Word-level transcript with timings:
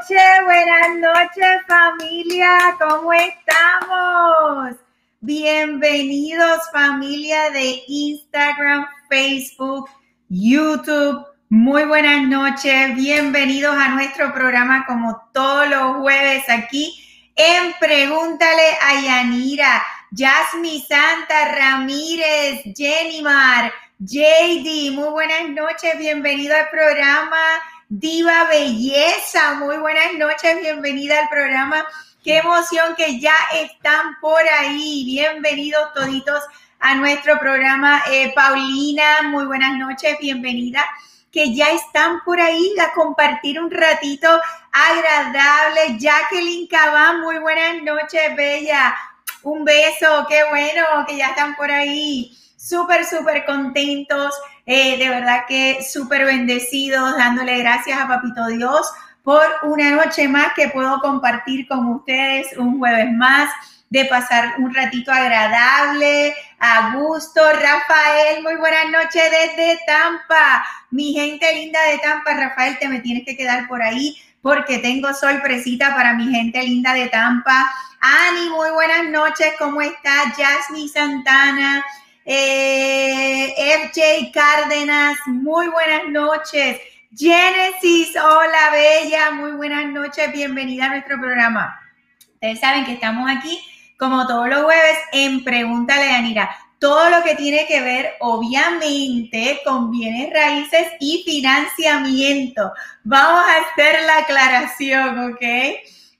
Buenas 0.00 0.08
noches, 0.08 0.44
buenas 0.44 0.98
noches 0.98 1.66
familia, 1.66 2.76
¿cómo 2.78 3.12
estamos? 3.12 4.76
Bienvenidos 5.20 6.58
familia 6.72 7.50
de 7.50 7.82
Instagram, 7.86 8.86
Facebook, 9.10 9.90
YouTube. 10.28 11.26
Muy 11.50 11.84
buenas 11.84 12.22
noches, 12.22 12.94
bienvenidos 12.94 13.76
a 13.76 13.88
nuestro 13.90 14.32
programa 14.32 14.86
como 14.86 15.20
todos 15.34 15.68
los 15.68 15.96
jueves 15.96 16.44
aquí 16.48 17.32
en 17.36 17.74
Pregúntale 17.78 18.78
a 18.80 19.02
Yanira, 19.02 19.82
Jasmine 20.16 20.82
Santa 20.88 21.56
Ramírez, 21.56 22.62
Jenimar, 22.74 23.70
JD, 23.98 24.92
muy 24.92 25.10
buenas 25.10 25.50
noches, 25.50 25.98
bienvenido 25.98 26.56
al 26.56 26.70
programa 26.70 27.36
Diva 27.92 28.44
Belleza, 28.44 29.54
muy 29.54 29.76
buenas 29.78 30.14
noches, 30.16 30.60
bienvenida 30.60 31.18
al 31.18 31.28
programa. 31.28 31.84
Qué 32.22 32.38
emoción 32.38 32.94
que 32.94 33.18
ya 33.18 33.34
están 33.52 34.16
por 34.20 34.40
ahí. 34.60 35.02
Bienvenidos 35.06 35.92
toditos 35.92 36.40
a 36.78 36.94
nuestro 36.94 37.36
programa. 37.40 38.00
Eh, 38.08 38.32
Paulina, 38.32 39.22
muy 39.24 39.44
buenas 39.44 39.76
noches, 39.76 40.16
bienvenida. 40.20 40.86
Que 41.32 41.52
ya 41.52 41.70
están 41.70 42.20
por 42.24 42.40
ahí 42.40 42.72
a 42.80 42.92
compartir 42.92 43.60
un 43.60 43.72
ratito 43.72 44.40
agradable. 44.70 45.98
Jacqueline 45.98 46.68
Cabán, 46.68 47.22
muy 47.22 47.40
buenas 47.40 47.82
noches, 47.82 48.36
Bella. 48.36 48.94
Un 49.42 49.64
beso, 49.64 50.26
qué 50.28 50.44
bueno 50.48 50.84
que 51.08 51.16
ya 51.16 51.30
están 51.30 51.56
por 51.56 51.72
ahí. 51.72 52.38
Súper, 52.56 53.04
súper 53.04 53.44
contentos 53.44 54.32
eh, 54.66 54.98
de 54.98 55.08
verdad 55.08 55.44
que 55.48 55.82
súper 55.82 56.24
bendecidos, 56.24 57.16
dándole 57.16 57.58
gracias 57.58 57.98
a 57.98 58.08
Papito 58.08 58.46
Dios 58.46 58.90
por 59.22 59.44
una 59.64 59.90
noche 59.90 60.28
más 60.28 60.52
que 60.54 60.68
puedo 60.68 60.98
compartir 61.00 61.68
con 61.68 61.86
ustedes, 61.88 62.56
un 62.56 62.78
jueves 62.78 63.12
más, 63.12 63.50
de 63.90 64.04
pasar 64.04 64.54
un 64.58 64.72
ratito 64.72 65.12
agradable, 65.12 66.34
a 66.60 66.94
gusto. 66.94 67.40
Rafael, 67.42 68.42
muy 68.42 68.56
buenas 68.56 68.86
noches 68.90 69.22
desde 69.30 69.78
Tampa. 69.86 70.64
Mi 70.90 71.12
gente 71.12 71.52
linda 71.54 71.80
de 71.90 71.98
Tampa, 71.98 72.34
Rafael, 72.34 72.78
te 72.78 72.88
me 72.88 73.00
tienes 73.00 73.24
que 73.24 73.36
quedar 73.36 73.66
por 73.66 73.82
ahí 73.82 74.16
porque 74.42 74.78
tengo 74.78 75.12
sorpresita 75.12 75.94
para 75.94 76.14
mi 76.14 76.32
gente 76.32 76.62
linda 76.62 76.94
de 76.94 77.08
Tampa. 77.08 77.70
Ani, 78.00 78.48
muy 78.50 78.70
buenas 78.70 79.08
noches, 79.10 79.52
¿cómo 79.58 79.82
está? 79.82 80.30
Jasmine 80.36 80.88
Santana, 80.88 81.84
eh, 82.32 83.88
FJ 83.92 84.30
Cárdenas, 84.32 85.16
muy 85.26 85.66
buenas 85.66 86.06
noches. 86.10 86.78
Genesis, 87.12 88.14
hola 88.16 88.70
Bella, 88.70 89.32
muy 89.32 89.50
buenas 89.50 89.86
noches, 89.86 90.30
bienvenida 90.32 90.86
a 90.86 90.88
nuestro 90.90 91.18
programa. 91.18 91.76
Ustedes 92.34 92.60
saben 92.60 92.84
que 92.84 92.92
estamos 92.92 93.28
aquí, 93.28 93.58
como 93.98 94.28
todos 94.28 94.48
los 94.48 94.62
jueves, 94.62 94.96
en 95.10 95.42
Pregúntale 95.42 96.12
a. 96.12 96.48
Todo 96.78 97.10
lo 97.10 97.24
que 97.24 97.34
tiene 97.34 97.66
que 97.66 97.80
ver, 97.80 98.12
obviamente, 98.20 99.58
con 99.64 99.90
bienes 99.90 100.32
raíces 100.32 100.86
y 101.00 101.24
financiamiento. 101.26 102.72
Vamos 103.02 103.44
a 103.44 103.56
hacer 103.56 104.04
la 104.06 104.18
aclaración, 104.18 105.32
¿ok? 105.32 105.42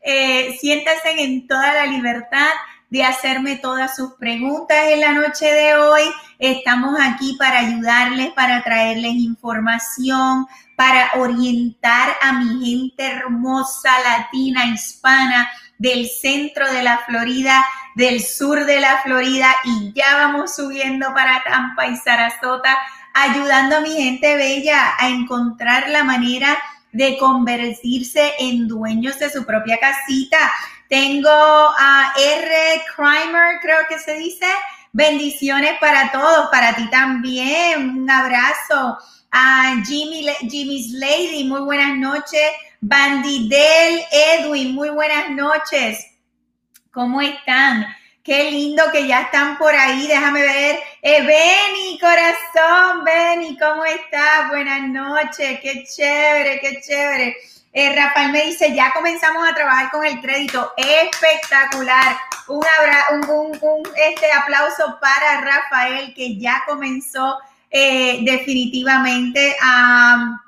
Eh, 0.02 0.56
siéntense 0.60 1.22
en 1.22 1.46
toda 1.46 1.72
la 1.72 1.86
libertad 1.86 2.50
de 2.90 3.04
hacerme 3.04 3.56
todas 3.56 3.96
sus 3.96 4.14
preguntas 4.14 4.76
en 4.88 5.00
la 5.00 5.12
noche 5.12 5.46
de 5.46 5.74
hoy. 5.76 6.02
Estamos 6.38 6.98
aquí 7.00 7.36
para 7.38 7.60
ayudarles, 7.60 8.30
para 8.32 8.62
traerles 8.62 9.12
información, 9.14 10.46
para 10.76 11.10
orientar 11.16 12.16
a 12.20 12.32
mi 12.32 12.64
gente 12.64 13.06
hermosa, 13.06 13.90
latina, 14.04 14.66
hispana, 14.66 15.48
del 15.78 16.08
centro 16.08 16.70
de 16.70 16.82
la 16.82 16.98
Florida, 17.06 17.64
del 17.94 18.22
sur 18.22 18.66
de 18.66 18.80
la 18.80 18.98
Florida 19.02 19.48
y 19.64 19.92
ya 19.94 20.14
vamos 20.16 20.54
subiendo 20.54 21.06
para 21.14 21.42
Tampa 21.42 21.86
y 21.86 21.96
Sarasota, 21.96 22.76
ayudando 23.14 23.76
a 23.76 23.80
mi 23.80 23.90
gente 23.90 24.36
bella 24.36 24.94
a 24.98 25.08
encontrar 25.08 25.88
la 25.88 26.04
manera 26.04 26.58
de 26.92 27.16
convertirse 27.18 28.34
en 28.38 28.68
dueños 28.68 29.18
de 29.18 29.30
su 29.30 29.46
propia 29.46 29.78
casita. 29.78 30.38
Tengo 30.90 31.30
a 31.30 32.12
R. 32.18 32.82
Crimer, 32.96 33.60
creo 33.62 33.78
que 33.88 33.96
se 34.00 34.14
dice. 34.14 34.46
Bendiciones 34.92 35.78
para 35.78 36.10
todos, 36.10 36.48
para 36.50 36.74
ti 36.74 36.90
también. 36.90 38.00
Un 38.00 38.10
abrazo. 38.10 38.98
A 39.30 39.76
Jimmy, 39.86 40.26
Jimmy's 40.40 40.90
Lady, 40.94 41.44
muy 41.44 41.60
buenas 41.60 41.96
noches. 41.96 42.42
Bandidel 42.80 44.00
Edwin, 44.10 44.74
muy 44.74 44.90
buenas 44.90 45.30
noches. 45.30 46.04
¿Cómo 46.90 47.20
están? 47.20 47.86
Qué 48.24 48.50
lindo 48.50 48.82
que 48.90 49.06
ya 49.06 49.20
están 49.20 49.58
por 49.58 49.72
ahí. 49.72 50.08
Déjame 50.08 50.42
ver. 50.42 50.80
Eh, 51.02 51.22
Benny, 51.22 52.00
corazón, 52.00 53.04
Benny, 53.04 53.56
¿cómo 53.56 53.84
estás? 53.84 54.48
Buenas 54.48 54.88
noches. 54.88 55.60
Qué 55.60 55.84
chévere, 55.84 56.58
qué 56.60 56.80
chévere. 56.80 57.36
Eh, 57.72 57.94
Rafael 57.94 58.32
me 58.32 58.46
dice, 58.46 58.74
ya 58.74 58.92
comenzamos 58.92 59.48
a 59.48 59.54
trabajar 59.54 59.90
con 59.90 60.04
el 60.04 60.20
crédito. 60.20 60.72
Espectacular. 60.76 62.16
Un, 62.48 62.64
un, 63.60 63.82
este 64.08 64.32
aplauso 64.32 64.98
para 65.00 65.40
Rafael 65.40 66.12
que 66.14 66.36
ya 66.36 66.62
comenzó 66.66 67.38
eh, 67.70 68.20
definitivamente 68.22 69.56
a... 69.62 70.40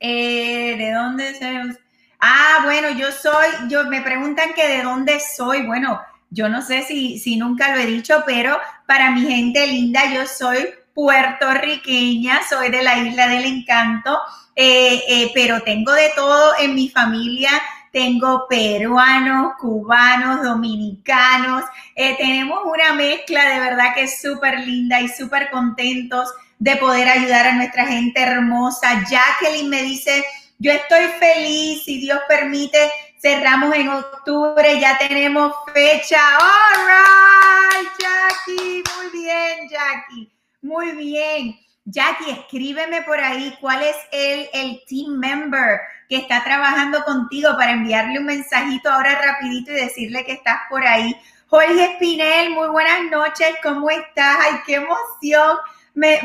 Eh, 0.00 0.74
¿De 0.76 0.92
dónde 0.92 1.34
se... 1.34 1.78
Ah, 2.18 2.60
bueno, 2.64 2.90
yo 2.90 3.12
soy, 3.12 3.46
yo 3.68 3.84
me 3.84 4.00
preguntan 4.00 4.52
que 4.54 4.66
de 4.66 4.82
dónde 4.82 5.20
soy. 5.20 5.64
Bueno, 5.64 6.00
yo 6.30 6.48
no 6.48 6.62
sé 6.62 6.82
si, 6.82 7.18
si 7.18 7.36
nunca 7.36 7.74
lo 7.74 7.80
he 7.80 7.86
dicho, 7.86 8.22
pero 8.26 8.58
para 8.86 9.10
mi 9.10 9.22
gente 9.22 9.66
linda, 9.66 10.12
yo 10.12 10.26
soy 10.26 10.74
puertorriqueña, 10.94 12.40
soy 12.48 12.70
de 12.70 12.82
la 12.82 12.98
isla 12.98 13.28
del 13.28 13.44
encanto. 13.44 14.18
Eh, 14.54 15.02
eh, 15.08 15.30
pero 15.34 15.62
tengo 15.62 15.92
de 15.92 16.10
todo 16.14 16.52
en 16.58 16.74
mi 16.74 16.88
familia. 16.88 17.50
Tengo 17.92 18.46
peruanos, 18.48 19.52
cubanos, 19.58 20.42
dominicanos. 20.42 21.64
Eh, 21.94 22.16
tenemos 22.16 22.60
una 22.64 22.94
mezcla 22.94 23.48
de 23.48 23.60
verdad 23.60 23.94
que 23.94 24.04
es 24.04 24.20
súper 24.20 24.60
linda 24.60 25.00
y 25.00 25.08
súper 25.08 25.50
contentos 25.50 26.32
de 26.58 26.76
poder 26.76 27.08
ayudar 27.08 27.48
a 27.48 27.52
nuestra 27.52 27.86
gente 27.86 28.22
hermosa. 28.22 29.04
Jacqueline 29.10 29.68
me 29.68 29.82
dice, 29.82 30.24
yo 30.58 30.72
estoy 30.72 31.06
feliz, 31.18 31.82
si 31.84 31.98
Dios 31.98 32.20
permite, 32.28 32.90
cerramos 33.20 33.74
en 33.74 33.88
octubre, 33.88 34.80
ya 34.80 34.96
tenemos 34.96 35.52
fecha. 35.74 36.20
All 36.38 36.86
right, 36.86 37.88
Jackie, 37.98 38.82
muy 38.96 39.22
bien, 39.22 39.68
Jackie, 39.68 40.31
muy 40.62 40.92
bien. 40.92 41.58
Jackie, 41.84 42.30
escríbeme 42.30 43.02
por 43.02 43.18
ahí 43.18 43.56
cuál 43.60 43.82
es 43.82 43.96
el, 44.12 44.48
el 44.52 44.80
team 44.86 45.18
member 45.18 45.80
que 46.08 46.16
está 46.16 46.44
trabajando 46.44 47.02
contigo 47.04 47.50
para 47.56 47.72
enviarle 47.72 48.20
un 48.20 48.26
mensajito 48.26 48.88
ahora 48.88 49.20
rapidito 49.20 49.72
y 49.72 49.76
decirle 49.76 50.24
que 50.24 50.32
estás 50.32 50.60
por 50.70 50.86
ahí. 50.86 51.14
Jorge 51.48 51.92
Espinel, 51.92 52.50
muy 52.50 52.68
buenas 52.68 53.10
noches, 53.10 53.56
¿cómo 53.62 53.90
estás? 53.90 54.38
Ay, 54.40 54.60
qué 54.64 54.76
emoción. 54.76 55.58
Me, 55.94 56.20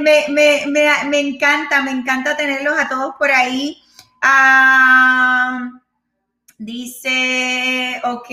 encanta, 1.20 1.82
me 1.82 1.92
encanta 1.92 2.38
tenerlos 2.38 2.80
a 2.80 2.88
todos 2.88 3.16
por 3.18 3.30
ahí. 3.32 3.82
Ah, 4.22 5.70
dice, 6.58 8.00
ok. 8.06 8.30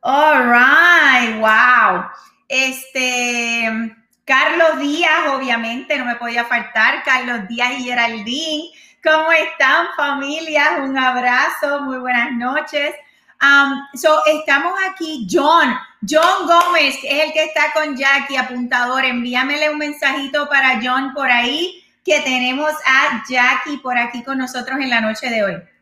All 0.00 0.46
right, 0.46 1.38
wow. 1.40 2.04
Este, 2.48 3.94
Carlos 4.24 4.78
Díaz, 4.80 5.28
obviamente, 5.34 5.98
no 5.98 6.06
me 6.06 6.16
podía 6.16 6.44
faltar. 6.46 7.02
Carlos 7.04 7.46
Díaz 7.48 7.78
y 7.78 7.84
Geraldine. 7.84 8.70
¿Cómo 9.02 9.30
están, 9.32 9.88
familias? 9.96 10.80
Un 10.80 10.96
abrazo, 10.96 11.82
muy 11.82 11.98
buenas 11.98 12.32
noches. 12.32 12.94
Um, 13.42 13.98
so, 13.98 14.24
estamos 14.24 14.72
aquí, 14.88 15.26
John. 15.30 15.76
John 16.08 16.46
Gómez 16.46 16.96
es 17.02 17.24
el 17.24 17.32
que 17.34 17.44
está 17.44 17.72
con 17.74 17.96
Jackie, 17.96 18.36
apuntador. 18.36 19.04
Envíamele 19.04 19.68
un 19.68 19.78
mensajito 19.78 20.48
para 20.48 20.80
John 20.82 21.12
por 21.12 21.30
ahí, 21.30 21.84
que 22.02 22.20
tenemos 22.20 22.72
a 22.86 23.22
Jackie 23.28 23.76
por 23.78 23.98
aquí 23.98 24.22
con 24.22 24.38
nosotros 24.38 24.78
en 24.80 24.88
la 24.88 25.02
noche 25.02 25.28
de 25.28 25.44
hoy. 25.44 25.73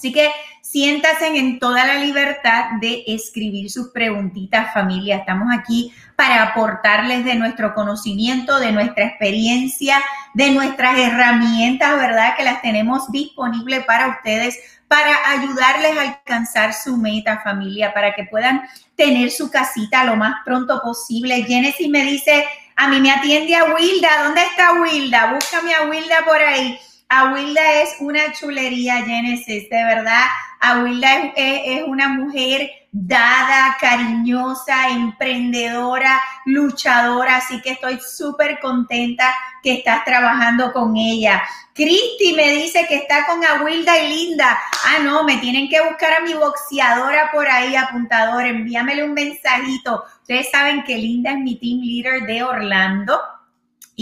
Así 0.00 0.12
que 0.12 0.32
siéntase 0.62 1.26
en 1.26 1.58
toda 1.58 1.84
la 1.84 1.96
libertad 2.02 2.70
de 2.80 3.04
escribir 3.06 3.70
sus 3.70 3.88
preguntitas, 3.88 4.72
familia. 4.72 5.16
Estamos 5.16 5.48
aquí 5.52 5.92
para 6.16 6.42
aportarles 6.42 7.22
de 7.22 7.34
nuestro 7.34 7.74
conocimiento, 7.74 8.58
de 8.60 8.72
nuestra 8.72 9.04
experiencia, 9.04 10.02
de 10.32 10.52
nuestras 10.52 10.98
herramientas, 10.98 11.98
¿verdad? 11.98 12.34
Que 12.34 12.44
las 12.44 12.62
tenemos 12.62 13.12
disponibles 13.12 13.84
para 13.84 14.08
ustedes, 14.08 14.58
para 14.88 15.14
ayudarles 15.32 15.98
a 15.98 16.00
alcanzar 16.00 16.72
su 16.72 16.96
meta, 16.96 17.42
familia, 17.44 17.92
para 17.92 18.14
que 18.14 18.24
puedan 18.24 18.62
tener 18.96 19.30
su 19.30 19.50
casita 19.50 20.04
lo 20.04 20.16
más 20.16 20.36
pronto 20.46 20.80
posible. 20.80 21.44
Genesis 21.44 21.90
me 21.90 22.04
dice, 22.04 22.46
a 22.74 22.88
mí 22.88 23.02
me 23.02 23.10
atiende 23.10 23.54
a 23.54 23.64
Wilda. 23.64 24.24
¿Dónde 24.24 24.40
está 24.44 24.80
Wilda? 24.80 25.34
Búscame 25.34 25.74
a 25.74 25.82
Wilda 25.82 26.24
por 26.24 26.38
ahí. 26.38 26.80
Awilda 27.12 27.82
es 27.82 27.96
una 27.98 28.32
chulería, 28.32 29.02
Genesis, 29.04 29.68
de 29.68 29.84
verdad. 29.84 30.26
Awilda 30.60 31.32
es, 31.34 31.62
es, 31.64 31.82
una 31.88 32.06
mujer 32.08 32.70
dada, 32.92 33.76
cariñosa, 33.80 34.90
emprendedora, 34.90 36.20
luchadora, 36.46 37.38
así 37.38 37.60
que 37.62 37.70
estoy 37.70 37.98
súper 37.98 38.60
contenta 38.60 39.34
que 39.60 39.74
estás 39.74 40.04
trabajando 40.04 40.72
con 40.72 40.96
ella. 40.96 41.42
Cristi 41.74 42.32
me 42.34 42.52
dice 42.52 42.86
que 42.88 42.98
está 42.98 43.26
con 43.26 43.44
Awilda 43.44 43.98
y 43.98 44.08
Linda. 44.08 44.56
Ah, 44.86 45.02
no, 45.02 45.24
me 45.24 45.38
tienen 45.38 45.68
que 45.68 45.80
buscar 45.80 46.12
a 46.12 46.20
mi 46.20 46.34
boxeadora 46.34 47.32
por 47.32 47.48
ahí, 47.48 47.74
apuntador. 47.74 48.46
Envíamele 48.46 49.02
un 49.02 49.14
mensajito. 49.14 50.04
Ustedes 50.20 50.48
saben 50.48 50.84
que 50.84 50.96
Linda 50.96 51.32
es 51.32 51.38
mi 51.38 51.56
team 51.56 51.80
leader 51.80 52.24
de 52.24 52.44
Orlando. 52.44 53.20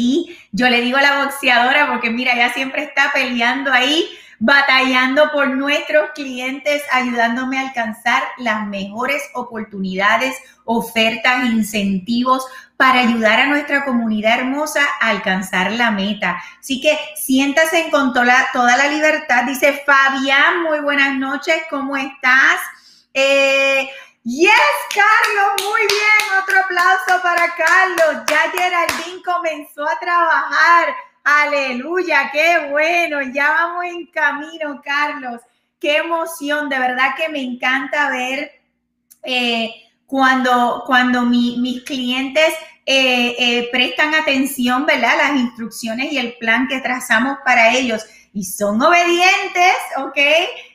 Y 0.01 0.39
yo 0.53 0.69
le 0.69 0.81
digo 0.81 0.97
a 0.97 1.03
la 1.03 1.25
boxeadora, 1.25 1.89
porque 1.89 2.11
mira, 2.11 2.33
ella 2.33 2.53
siempre 2.53 2.85
está 2.85 3.11
peleando 3.13 3.73
ahí, 3.73 4.09
batallando 4.39 5.33
por 5.33 5.57
nuestros 5.57 6.11
clientes, 6.15 6.85
ayudándome 6.93 7.59
a 7.59 7.63
alcanzar 7.63 8.23
las 8.37 8.65
mejores 8.69 9.21
oportunidades, 9.35 10.37
ofertas, 10.65 11.47
incentivos 11.47 12.47
para 12.77 13.01
ayudar 13.01 13.41
a 13.41 13.47
nuestra 13.47 13.85
comunidad 13.85 14.39
hermosa 14.39 14.87
a 15.01 15.09
alcanzar 15.09 15.73
la 15.73 15.91
meta. 15.91 16.41
Así 16.61 16.81
que 16.81 16.97
siéntase 17.17 17.91
con 17.91 18.13
toda, 18.13 18.47
toda 18.53 18.77
la 18.77 18.87
libertad. 18.87 19.47
Dice 19.47 19.83
Fabián, 19.85 20.63
muy 20.63 20.79
buenas 20.79 21.17
noches, 21.17 21.57
¿cómo 21.71 21.97
estás? 21.97 22.61
Eh, 23.13 23.91
Yes, 24.29 24.53
Carlos, 24.95 25.55
muy 25.67 25.81
bien. 25.87 26.43
Otro 26.43 26.61
aplauso 26.61 27.23
para 27.23 27.49
Carlos. 27.55 28.27
Ya 28.29 28.51
Geraldine 28.51 29.23
comenzó 29.25 29.89
a 29.89 29.99
trabajar. 29.99 30.95
Aleluya, 31.25 32.29
qué 32.31 32.69
bueno. 32.71 33.23
Ya 33.33 33.51
vamos 33.53 33.87
en 33.87 34.07
camino, 34.09 34.83
Carlos. 34.85 35.41
Qué 35.81 35.97
emoción. 35.97 36.69
De 36.69 36.79
verdad 36.79 37.15
que 37.17 37.31
me 37.31 37.41
encanta 37.41 38.11
ver 38.11 38.53
eh, 39.23 39.71
cuando, 40.05 40.83
cuando 40.85 41.23
mis 41.23 41.83
clientes 41.85 42.53
eh, 42.85 43.35
eh, 43.39 43.69
prestan 43.73 44.15
atención, 44.15 44.85
¿verdad? 44.85 45.17
Las 45.17 45.41
instrucciones 45.41 46.13
y 46.13 46.19
el 46.19 46.37
plan 46.37 46.69
que 46.69 46.81
trazamos 46.81 47.39
para 47.47 47.75
ellos 47.75 48.05
y 48.35 48.45
son 48.45 48.83
obedientes, 48.83 49.75
¿ok? 49.97 50.19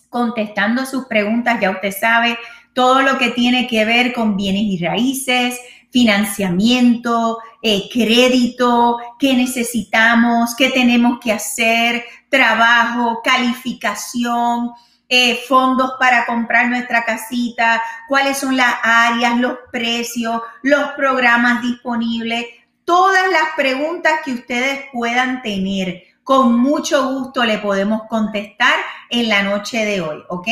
contestando 0.09 0.85
sus 0.85 1.05
preguntas, 1.05 1.57
ya 1.61 1.71
usted 1.71 1.91
sabe, 1.91 2.37
todo 2.73 3.01
lo 3.01 3.17
que 3.17 3.29
tiene 3.29 3.65
que 3.67 3.85
ver 3.85 4.11
con 4.13 4.35
bienes 4.35 4.63
y 4.63 4.77
raíces, 4.77 5.57
financiamiento, 5.97 7.39
eh, 7.59 7.89
crédito, 7.91 8.99
qué 9.17 9.33
necesitamos, 9.33 10.55
qué 10.55 10.69
tenemos 10.69 11.17
que 11.19 11.31
hacer, 11.31 12.05
trabajo, 12.29 13.21
calificación, 13.23 14.73
eh, 15.09 15.39
fondos 15.47 15.93
para 15.99 16.27
comprar 16.27 16.67
nuestra 16.67 17.03
casita, 17.03 17.81
cuáles 18.07 18.37
son 18.37 18.55
las 18.55 18.75
áreas, 18.83 19.39
los 19.39 19.57
precios, 19.71 20.39
los 20.61 20.91
programas 20.91 21.63
disponibles, 21.63 22.45
todas 22.85 23.31
las 23.31 23.55
preguntas 23.55 24.19
que 24.23 24.33
ustedes 24.33 24.85
puedan 24.93 25.41
tener 25.41 26.03
con 26.23 26.59
mucho 26.59 27.11
gusto 27.11 27.43
le 27.43 27.57
podemos 27.57 28.03
contestar 28.07 28.75
en 29.09 29.29
la 29.29 29.41
noche 29.41 29.83
de 29.83 30.01
hoy, 30.01 30.23
¿ok? 30.29 30.47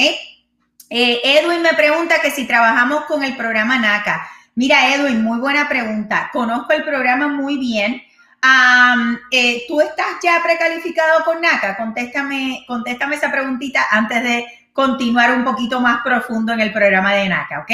Eh, 0.89 1.21
Edwin 1.23 1.61
me 1.61 1.73
pregunta 1.73 2.15
que 2.19 2.31
si 2.31 2.47
trabajamos 2.47 3.05
con 3.05 3.23
el 3.23 3.35
programa 3.35 3.77
NACA. 3.77 4.27
Mira, 4.55 4.95
Edwin, 4.95 5.21
muy 5.21 5.39
buena 5.39 5.67
pregunta. 5.67 6.29
Conozco 6.31 6.71
el 6.71 6.85
programa 6.85 7.27
muy 7.27 7.57
bien. 7.57 8.01
Eh, 9.31 9.65
¿Tú 9.67 9.81
estás 9.81 10.07
ya 10.23 10.41
precalificado 10.41 11.25
con 11.25 11.41
NACA? 11.41 11.75
Contéstame, 11.75 12.63
contéstame 12.65 13.15
esa 13.15 13.31
preguntita 13.31 13.85
antes 13.91 14.23
de 14.23 14.45
continuar 14.71 15.33
un 15.33 15.43
poquito 15.43 15.81
más 15.81 16.01
profundo 16.03 16.53
en 16.53 16.61
el 16.61 16.71
programa 16.71 17.13
de 17.15 17.27
NACA, 17.27 17.59
¿ok? 17.59 17.71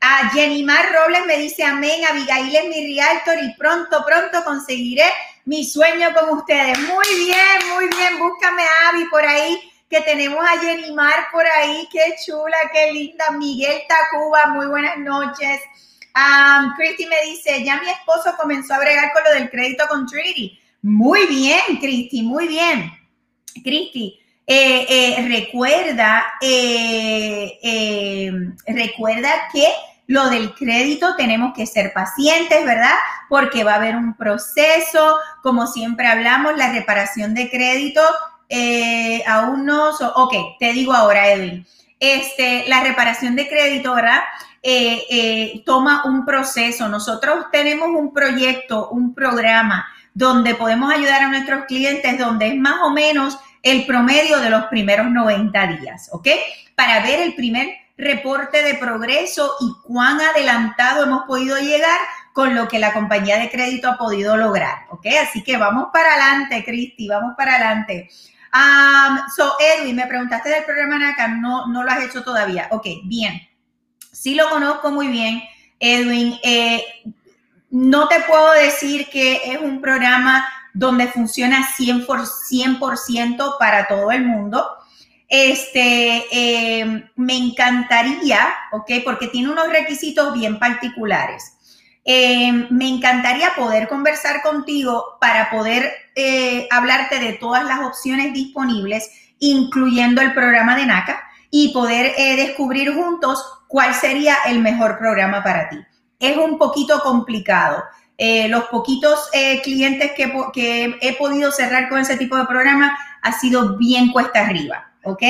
A 0.00 0.30
Jenny 0.30 0.64
Mar 0.64 0.86
Robles 0.92 1.26
me 1.26 1.38
dice 1.38 1.64
amén, 1.64 2.04
Abigail 2.10 2.54
es 2.54 2.68
mi 2.68 2.96
realtor 2.96 3.36
y 3.42 3.54
pronto, 3.54 4.04
pronto 4.04 4.42
conseguiré 4.44 5.04
mi 5.44 5.64
sueño 5.64 6.08
con 6.12 6.38
ustedes. 6.38 6.76
Muy 6.80 7.24
bien, 7.24 7.74
muy 7.74 7.88
bien, 7.88 8.18
búscame 8.18 8.62
a 8.62 8.88
Abby 8.88 9.04
por 9.10 9.24
ahí, 9.24 9.60
que 9.88 10.00
tenemos 10.00 10.44
a 10.44 10.58
Jenny 10.58 10.92
Mar 10.92 11.28
por 11.30 11.46
ahí, 11.46 11.88
qué 11.92 12.16
chula, 12.24 12.56
qué 12.72 12.92
linda. 12.92 13.30
Miguel 13.32 13.82
Tacuba, 13.88 14.46
muy 14.48 14.66
buenas 14.66 14.98
noches. 14.98 15.60
Um, 16.16 16.72
Christy 16.76 17.04
me 17.06 17.20
dice, 17.26 17.62
ya 17.62 17.78
mi 17.78 17.90
esposo 17.90 18.34
comenzó 18.40 18.72
a 18.72 18.78
bregar 18.78 19.12
con 19.12 19.22
lo 19.24 19.38
del 19.38 19.50
crédito 19.50 19.84
con 19.86 20.06
Trinity. 20.06 20.58
Muy 20.80 21.26
bien, 21.26 21.60
Christy, 21.78 22.22
muy 22.22 22.48
bien. 22.48 22.90
Christy, 23.62 24.18
eh, 24.46 24.86
eh, 24.88 25.28
recuerda, 25.28 26.24
eh, 26.40 28.30
recuerda 28.66 29.48
que 29.52 29.66
lo 30.06 30.30
del 30.30 30.54
crédito 30.54 31.16
tenemos 31.16 31.52
que 31.54 31.66
ser 31.66 31.92
pacientes, 31.92 32.64
¿verdad? 32.64 32.94
Porque 33.28 33.62
va 33.64 33.72
a 33.72 33.76
haber 33.76 33.96
un 33.96 34.16
proceso, 34.16 35.18
como 35.42 35.66
siempre 35.66 36.06
hablamos, 36.06 36.56
la 36.56 36.72
reparación 36.72 37.34
de 37.34 37.50
crédito 37.50 38.00
aún 39.26 39.66
no, 39.66 39.90
ok, 39.90 40.34
te 40.60 40.72
digo 40.72 40.94
ahora, 40.94 41.32
Edwin, 41.32 41.66
este, 42.00 42.64
la 42.68 42.84
reparación 42.84 43.34
de 43.36 43.48
crédito, 43.48 43.94
¿verdad? 43.94 44.22
Toma 45.64 46.02
un 46.04 46.24
proceso. 46.24 46.88
Nosotros 46.88 47.46
tenemos 47.52 47.88
un 47.88 48.12
proyecto, 48.12 48.88
un 48.90 49.14
programa 49.14 49.86
donde 50.16 50.54
podemos 50.54 50.90
ayudar 50.90 51.22
a 51.22 51.28
nuestros 51.28 51.66
clientes, 51.66 52.18
donde 52.18 52.48
es 52.48 52.56
más 52.56 52.76
o 52.82 52.90
menos 52.90 53.38
el 53.62 53.84
promedio 53.84 54.38
de 54.38 54.48
los 54.48 54.64
primeros 54.66 55.10
90 55.10 55.66
días, 55.78 56.08
¿ok? 56.12 56.28
Para 56.74 57.00
ver 57.02 57.20
el 57.20 57.34
primer 57.34 57.68
reporte 57.98 58.62
de 58.62 58.74
progreso 58.74 59.54
y 59.60 59.72
cuán 59.84 60.20
adelantado 60.20 61.04
hemos 61.04 61.24
podido 61.24 61.58
llegar 61.58 61.98
con 62.32 62.54
lo 62.54 62.68
que 62.68 62.78
la 62.78 62.92
compañía 62.92 63.38
de 63.38 63.50
crédito 63.50 63.90
ha 63.90 63.98
podido 63.98 64.36
lograr, 64.36 64.86
¿ok? 64.90 65.06
Así 65.22 65.42
que 65.42 65.56
vamos 65.56 65.88
para 65.92 66.14
adelante, 66.14 66.64
Cristi, 66.64 67.08
vamos 67.08 67.34
para 67.36 67.56
adelante. 67.56 68.08
Um, 68.54 69.18
so, 69.34 69.56
Edwin, 69.58 69.96
me 69.96 70.06
preguntaste 70.06 70.48
del 70.48 70.64
programa 70.64 70.98
NACA, 70.98 71.28
no, 71.28 71.66
no 71.66 71.82
lo 71.82 71.90
has 71.90 72.04
hecho 72.04 72.22
todavía. 72.22 72.68
Ok, 72.70 72.86
bien. 73.04 73.40
Sí 74.16 74.34
lo 74.34 74.48
conozco 74.48 74.90
muy 74.90 75.08
bien, 75.08 75.42
Edwin. 75.78 76.38
Eh, 76.42 76.82
no 77.68 78.08
te 78.08 78.20
puedo 78.20 78.50
decir 78.52 79.10
que 79.10 79.42
es 79.44 79.60
un 79.60 79.82
programa 79.82 80.48
donde 80.72 81.08
funciona 81.08 81.68
100%, 81.76 83.56
para 83.58 83.86
todo 83.86 84.10
el 84.10 84.24
mundo. 84.24 84.66
Este, 85.28 86.24
em, 86.30 87.06
me 87.16 87.36
encantaría, 87.36 88.54
¿ok? 88.72 88.90
Porque 89.04 89.28
tiene 89.28 89.50
unos 89.50 89.68
requisitos 89.68 90.32
bien 90.32 90.58
particulares. 90.58 91.52
Em, 92.02 92.68
me 92.70 92.88
encantaría 92.88 93.54
poder 93.54 93.86
conversar 93.86 94.40
contigo 94.40 95.18
para 95.20 95.50
poder 95.50 95.92
eh, 96.14 96.66
hablarte 96.70 97.18
de 97.18 97.34
todas 97.34 97.64
las 97.64 97.80
opciones 97.80 98.32
disponibles, 98.32 99.10
incluyendo 99.40 100.22
el 100.22 100.32
programa 100.32 100.74
de 100.74 100.86
NACA, 100.86 101.25
y 101.50 101.72
poder 101.72 102.12
eh, 102.16 102.36
descubrir 102.36 102.94
juntos 102.94 103.44
cuál 103.68 103.94
sería 103.94 104.36
el 104.46 104.60
mejor 104.60 104.98
programa 104.98 105.42
para 105.42 105.68
ti. 105.68 105.78
Es 106.18 106.36
un 106.36 106.58
poquito 106.58 107.00
complicado. 107.00 107.84
Eh, 108.18 108.48
los 108.48 108.64
poquitos 108.64 109.28
eh, 109.32 109.60
clientes 109.62 110.12
que, 110.12 110.98
he 111.00 111.16
podido 111.16 111.52
cerrar 111.52 111.88
con 111.88 111.98
ese 111.98 112.16
tipo 112.16 112.36
de 112.36 112.46
programa 112.46 112.96
ha 113.22 113.32
sido 113.32 113.76
bien 113.76 114.10
cuesta 114.10 114.40
arriba, 114.40 114.92
¿ok? 115.04 115.22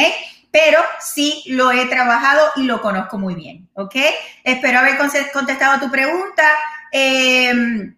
Pero 0.53 0.81
sí 1.01 1.43
lo 1.49 1.73
he 1.73 1.87
trabajado 1.87 2.49
y 2.57 2.63
lo 2.63 2.81
conozco 2.81 3.19
muy 3.19 3.35
bien, 3.35 3.69
¿ok? 3.75 3.97
Espero 4.45 4.79
haber 4.79 4.97
contestado 5.33 5.81
tu 5.81 5.91
pregunta. 5.91 6.45
Em, 6.93 7.97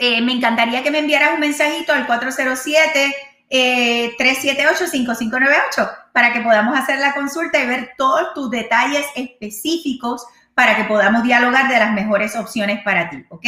me 0.00 0.32
encantaría 0.32 0.84
que 0.84 0.92
me 0.92 1.00
enviaras 1.00 1.34
un 1.34 1.40
mensajito 1.40 1.92
al 1.92 2.06
407 2.06 3.27
378-5598 3.50 5.96
para 6.12 6.32
que 6.32 6.40
podamos 6.40 6.76
hacer 6.78 6.98
la 6.98 7.14
consulta 7.14 7.62
y 7.62 7.66
ver 7.66 7.92
todos 7.96 8.34
tus 8.34 8.50
detalles 8.50 9.06
específicos 9.14 10.26
para 10.54 10.76
que 10.76 10.84
podamos 10.84 11.22
dialogar 11.22 11.68
de 11.68 11.78
las 11.78 11.92
mejores 11.92 12.36
opciones 12.36 12.82
para 12.82 13.08
ti, 13.08 13.24
¿ok? 13.30 13.46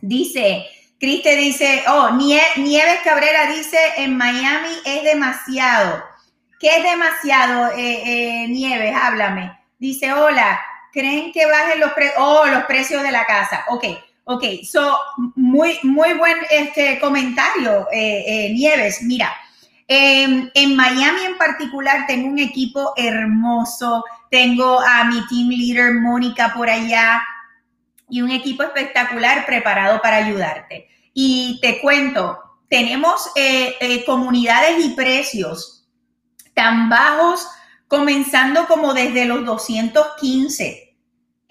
Dice, 0.00 0.66
Criste 1.00 1.34
dice, 1.34 1.82
oh, 1.88 2.10
Nieves 2.10 3.00
Cabrera 3.02 3.46
dice, 3.46 3.78
en 3.96 4.18
Miami 4.18 4.68
es 4.84 5.02
demasiado. 5.02 6.04
¿Qué 6.58 6.76
es 6.76 6.82
demasiado, 6.82 7.70
eh, 7.74 8.02
eh, 8.04 8.48
Nieves? 8.48 8.94
Háblame. 8.94 9.58
Dice, 9.78 10.12
hola, 10.12 10.60
¿creen 10.92 11.32
que 11.32 11.46
bajen 11.46 11.80
los, 11.80 11.90
oh, 12.18 12.44
los 12.44 12.64
precios 12.64 13.02
de 13.02 13.12
la 13.12 13.24
casa? 13.24 13.64
Ok, 13.68 13.86
ok, 14.30 14.44
so, 14.62 14.96
muy, 15.34 15.76
muy 15.82 16.14
buen 16.14 16.36
este, 16.50 17.00
comentario, 17.00 17.88
eh, 17.92 18.52
Nieves. 18.54 19.02
Mira, 19.02 19.32
em, 19.88 20.48
en 20.54 20.76
Miami 20.76 21.24
en 21.24 21.36
particular 21.36 22.06
tengo 22.06 22.28
un 22.28 22.38
equipo 22.38 22.92
hermoso, 22.96 24.04
tengo 24.30 24.78
a 24.78 25.02
mi 25.04 25.26
team 25.26 25.48
leader 25.48 25.94
Mónica 25.94 26.54
por 26.54 26.70
allá 26.70 27.20
y 28.08 28.22
un 28.22 28.30
equipo 28.30 28.62
espectacular 28.62 29.44
preparado 29.46 30.00
para 30.00 30.18
ayudarte. 30.18 30.88
Y 31.12 31.58
te 31.60 31.80
cuento, 31.80 32.38
tenemos 32.68 33.32
comunidades 34.06 34.84
y 34.84 34.90
precios 34.90 35.88
tan 36.54 36.88
bajos, 36.88 37.48
comenzando 37.88 38.68
como 38.68 38.94
desde 38.94 39.24
los 39.24 39.44
215, 39.44 40.89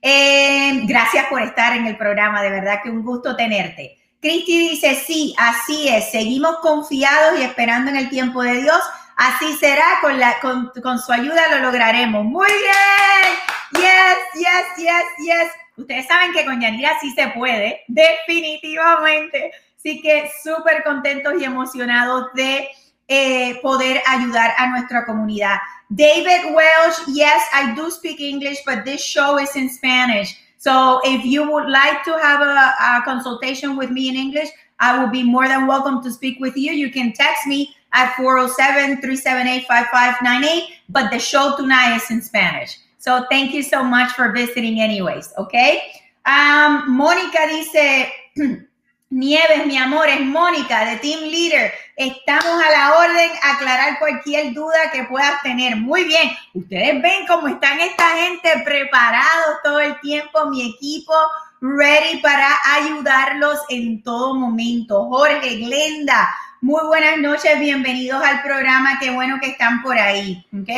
Em, 0.00 0.86
gracias 0.86 1.26
por 1.26 1.42
estar 1.42 1.76
en 1.76 1.86
el 1.86 1.98
programa, 1.98 2.40
de 2.40 2.48
verdad 2.48 2.80
que 2.82 2.88
un 2.88 3.04
gusto 3.04 3.36
tenerte. 3.36 3.98
Cristi 4.22 4.70
dice, 4.70 4.94
sí, 4.94 5.34
así 5.36 5.90
es, 5.90 6.10
seguimos 6.10 6.60
confiados 6.62 7.38
y 7.38 7.42
esperando 7.42 7.90
en 7.90 7.98
el 7.98 8.08
tiempo 8.08 8.42
de 8.42 8.62
Dios. 8.62 8.80
Así 9.16 9.52
será, 9.54 9.84
con, 10.00 10.18
la, 10.18 10.36
con, 10.40 10.98
su 10.98 11.12
ayuda 11.12 11.48
lo 11.50 11.58
lograremos. 11.58 12.24
Muy 12.24 12.50
bien. 12.50 13.82
Yes, 13.82 14.18
yes, 14.34 14.64
yes, 14.78 15.04
yes. 15.18 15.52
Ustedes 15.76 16.06
saben 16.06 16.32
que 16.32 16.44
con 16.44 16.60
Yanira 16.60 16.98
sí 17.00 17.12
se 17.12 17.28
puede, 17.28 17.82
definitivamente. 17.88 19.52
Así 19.76 20.00
que 20.00 20.30
súper 20.42 20.82
contentos 20.84 21.34
y 21.40 21.44
emocionados 21.44 22.32
de 22.34 22.68
eh, 23.08 23.58
poder 23.62 24.02
ayudar 24.06 24.54
a 24.56 24.68
nuestra 24.68 25.04
comunidad. 25.04 25.56
David 25.88 26.54
Welsh, 26.54 27.14
yes, 27.14 27.42
I 27.52 27.74
do 27.74 27.90
speak 27.90 28.20
English, 28.20 28.58
but 28.64 28.84
this 28.84 29.02
show 29.02 29.38
is 29.38 29.54
in 29.56 29.68
Spanish. 29.68 30.36
So 30.58 31.00
if 31.04 31.24
you 31.24 31.50
would 31.50 31.68
like 31.68 32.04
to 32.04 32.16
have 32.18 32.40
a 32.40 33.02
consultation 33.04 33.76
with 33.76 33.90
me 33.90 34.08
in 34.08 34.16
English, 34.16 34.48
I 34.78 34.98
will 34.98 35.10
be 35.10 35.22
more 35.22 35.48
than 35.48 35.66
welcome 35.66 36.02
to 36.02 36.10
speak 36.10 36.38
with 36.40 36.56
you. 36.56 36.72
You 36.72 36.90
can 36.90 37.12
text 37.12 37.46
me 37.46 37.74
at 37.92 38.14
407-378-5598, 38.14 40.68
but 40.88 41.10
the 41.10 41.18
show 41.18 41.56
tonight 41.56 41.96
is 41.96 42.08
in 42.10 42.22
Spanish. 42.22 42.78
So 42.98 43.26
thank 43.30 43.52
you 43.52 43.62
so 43.62 43.82
much 43.82 44.12
for 44.12 44.32
visiting 44.32 44.80
anyways, 44.80 45.34
okay? 45.36 45.82
Um, 46.24 46.96
Mónica 46.96 47.48
dice, 47.48 48.12
Nieves, 49.10 49.66
mi 49.66 49.76
amor, 49.76 50.08
es 50.08 50.22
Mónica 50.22 50.86
de 50.86 50.96
Team 50.96 51.20
Leader. 51.20 51.70
Estamos 51.96 52.64
a 52.64 52.70
la 52.70 52.96
orden, 52.96 53.30
aclarar 53.42 53.98
cualquier 53.98 54.54
duda 54.54 54.90
que 54.90 55.04
puedas 55.04 55.42
tener. 55.42 55.76
Muy 55.76 56.04
bien, 56.04 56.34
ustedes 56.54 57.02
ven 57.02 57.26
cómo 57.26 57.48
están 57.48 57.78
esta 57.80 58.16
gente 58.16 58.62
preparados 58.64 59.58
todo 59.62 59.80
el 59.80 60.00
tiempo, 60.00 60.46
mi 60.46 60.70
equipo 60.70 61.12
ready 61.60 62.20
para 62.20 62.48
ayudarlos 62.74 63.60
en 63.68 64.02
todo 64.02 64.34
momento. 64.34 65.04
Jorge, 65.08 65.56
Glenda, 65.56 66.34
muy 66.62 66.86
buenas 66.86 67.18
noches, 67.18 67.58
bienvenidos 67.58 68.22
al 68.22 68.40
programa, 68.40 68.96
qué 69.00 69.10
bueno 69.10 69.38
que 69.42 69.48
están 69.48 69.82
por 69.82 69.98
ahí, 69.98 70.46
¿ok? 70.56 70.70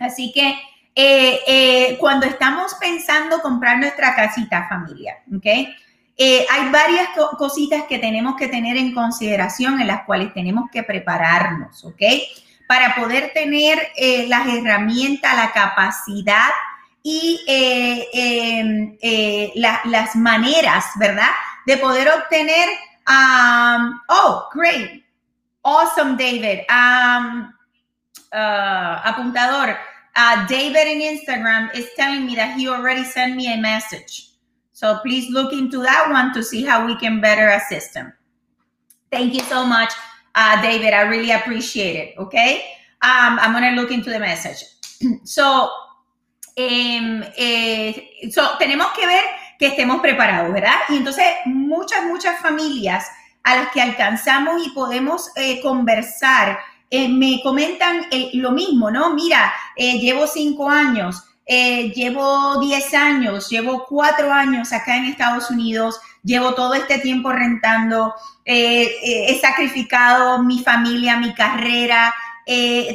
Así 0.00 0.32
que 0.32 0.48
eh, 0.96 1.38
eh, 1.46 1.96
cuando 2.00 2.26
estamos 2.26 2.74
pensando 2.74 3.40
comprar 3.40 3.78
nuestra 3.78 4.16
casita, 4.16 4.66
familia, 4.68 5.18
¿ok? 5.32 5.46
Eh, 6.16 6.44
hay 6.50 6.68
varias 6.70 7.08
cositas 7.38 7.84
que 7.84 8.00
tenemos 8.00 8.34
que 8.34 8.48
tener 8.48 8.76
en 8.76 8.92
consideración 8.92 9.80
en 9.80 9.86
las 9.86 10.02
cuales 10.02 10.34
tenemos 10.34 10.68
que 10.72 10.82
prepararnos, 10.82 11.84
¿ok? 11.84 12.02
Para 12.66 12.96
poder 12.96 13.30
tener 13.32 13.78
las 14.26 14.48
herramientas, 14.48 15.36
la 15.36 15.52
capacidad 15.52 16.50
y 17.04 17.40
em, 17.46 18.96
las 19.54 20.16
maneras, 20.16 20.86
¿verdad? 20.98 21.30
De 21.64 21.76
poder 21.76 22.08
obtener, 22.08 22.68
um, 23.10 24.00
oh, 24.08 24.48
great, 24.52 25.02
awesome, 25.64 26.16
David. 26.16 26.60
Um, 26.70 27.52
uh, 28.32 29.02
apuntador, 29.02 29.76
uh, 30.16 30.46
David 30.46 30.86
in 30.86 31.00
Instagram 31.18 31.74
is 31.74 31.88
telling 31.96 32.26
me 32.26 32.34
that 32.36 32.56
he 32.56 32.68
already 32.68 33.04
sent 33.04 33.36
me 33.36 33.52
a 33.52 33.56
message. 33.60 34.30
So 34.72 34.98
please 35.02 35.28
look 35.30 35.52
into 35.52 35.82
that 35.82 36.08
one 36.10 36.32
to 36.34 36.42
see 36.42 36.64
how 36.64 36.86
we 36.86 36.96
can 36.96 37.20
better 37.20 37.48
assist 37.48 37.94
them. 37.94 38.12
Thank 39.10 39.34
you 39.34 39.40
so 39.40 39.66
much, 39.66 39.92
uh, 40.34 40.62
David. 40.62 40.94
I 40.94 41.02
really 41.02 41.32
appreciate 41.32 41.96
it. 41.96 42.18
Okay. 42.18 42.64
Um, 43.02 43.38
I'm 43.40 43.52
going 43.52 43.74
to 43.74 43.80
look 43.80 43.90
into 43.90 44.10
the 44.10 44.20
message. 44.20 44.64
so, 45.24 45.70
um, 46.56 47.24
eh, 47.36 47.92
so, 48.30 48.56
tenemos 48.58 48.94
que 48.94 49.06
ver 49.06 49.24
que 49.60 49.66
estemos 49.66 50.00
preparados, 50.00 50.52
¿verdad? 50.54 50.74
Y 50.88 50.96
entonces 50.96 51.26
muchas, 51.44 52.02
muchas 52.04 52.40
familias 52.40 53.06
a 53.44 53.56
las 53.56 53.70
que 53.72 53.82
alcanzamos 53.82 54.66
y 54.66 54.70
podemos 54.70 55.30
eh, 55.36 55.60
conversar 55.60 56.58
eh, 56.88 57.08
me 57.08 57.40
comentan 57.42 58.06
eh, 58.10 58.30
lo 58.32 58.52
mismo, 58.52 58.90
¿no? 58.90 59.14
Mira, 59.14 59.52
llevo 59.76 60.26
cinco 60.26 60.68
años, 60.68 61.24
llevo 61.46 62.60
10 62.60 62.94
años, 62.94 63.48
llevo 63.50 63.84
4 63.88 64.32
años 64.32 64.72
acá 64.72 64.96
en 64.96 65.04
Estados 65.04 65.50
Unidos, 65.50 66.00
llevo 66.22 66.54
todo 66.54 66.74
este 66.74 66.98
tiempo 66.98 67.32
rentando, 67.32 68.14
he 68.44 69.38
sacrificado 69.40 70.42
mi 70.42 70.62
familia, 70.62 71.16
mi 71.16 71.34
carrera, 71.34 72.14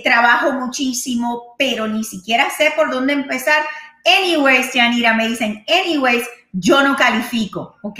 trabajo 0.03 0.53
muchísimo, 0.53 1.55
pero 1.57 1.87
ni 1.87 2.03
siquiera 2.03 2.49
sé 2.49 2.71
por 2.77 2.91
dónde 2.91 3.13
empezar. 3.13 3.61
Anyways, 4.05 4.71
Yanira, 4.73 5.13
me 5.15 5.27
dicen, 5.27 5.65
anyways, 5.67 6.25
yo 6.57 6.81
no 6.83 6.95
califico, 6.95 7.77
¿ok? 7.81 7.99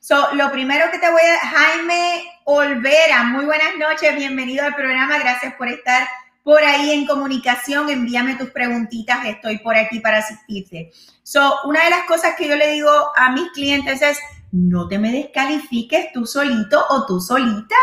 So, 0.00 0.34
lo 0.34 0.50
primero 0.50 0.90
que 0.90 0.98
te 0.98 1.10
voy 1.10 1.20
a... 1.20 1.46
Jaime 1.46 2.24
Olvera, 2.44 3.24
muy 3.24 3.44
buenas 3.44 3.76
noches, 3.78 4.16
bienvenido 4.16 4.64
al 4.64 4.74
programa, 4.74 5.18
gracias 5.18 5.54
por 5.54 5.68
estar 5.68 6.08
por 6.42 6.62
ahí 6.64 6.90
en 6.92 7.06
comunicación, 7.06 7.90
envíame 7.90 8.36
tus 8.36 8.50
preguntitas, 8.50 9.24
estoy 9.26 9.58
por 9.58 9.76
aquí 9.76 10.00
para 10.00 10.18
asistirte. 10.18 10.90
So, 11.22 11.56
una 11.64 11.84
de 11.84 11.90
las 11.90 12.04
cosas 12.06 12.34
que 12.36 12.48
yo 12.48 12.56
le 12.56 12.70
digo 12.70 12.90
a 13.14 13.30
mis 13.32 13.50
clientes 13.50 14.00
es, 14.00 14.18
no 14.52 14.88
te 14.88 14.98
me 14.98 15.12
descalifiques 15.12 16.10
tú 16.12 16.24
solito 16.24 16.82
o 16.88 17.04
tú 17.06 17.20
solita. 17.20 17.76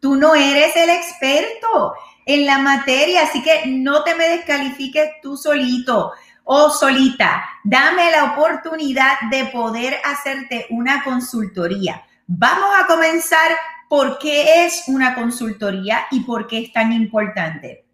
Tú 0.00 0.16
no 0.16 0.34
eres 0.34 0.74
el 0.74 0.88
experto 0.88 1.94
en 2.24 2.46
la 2.46 2.58
materia, 2.58 3.24
así 3.24 3.42
que 3.42 3.66
no 3.66 4.02
te 4.02 4.14
me 4.14 4.28
descalifiques 4.28 5.10
tú 5.22 5.36
solito 5.36 6.12
o 6.44 6.70
solita. 6.70 7.44
Dame 7.64 8.10
la 8.10 8.32
oportunidad 8.32 9.14
de 9.30 9.46
poder 9.46 9.96
hacerte 10.04 10.66
una 10.70 11.04
consultoría. 11.04 12.02
Vamos 12.26 12.70
a 12.80 12.86
comenzar 12.86 13.52
por 13.88 14.18
qué 14.18 14.64
es 14.64 14.84
una 14.86 15.14
consultoría 15.14 16.06
y 16.10 16.20
por 16.20 16.46
qué 16.46 16.64
es 16.64 16.72
tan 16.72 16.92
importante. 16.92 17.84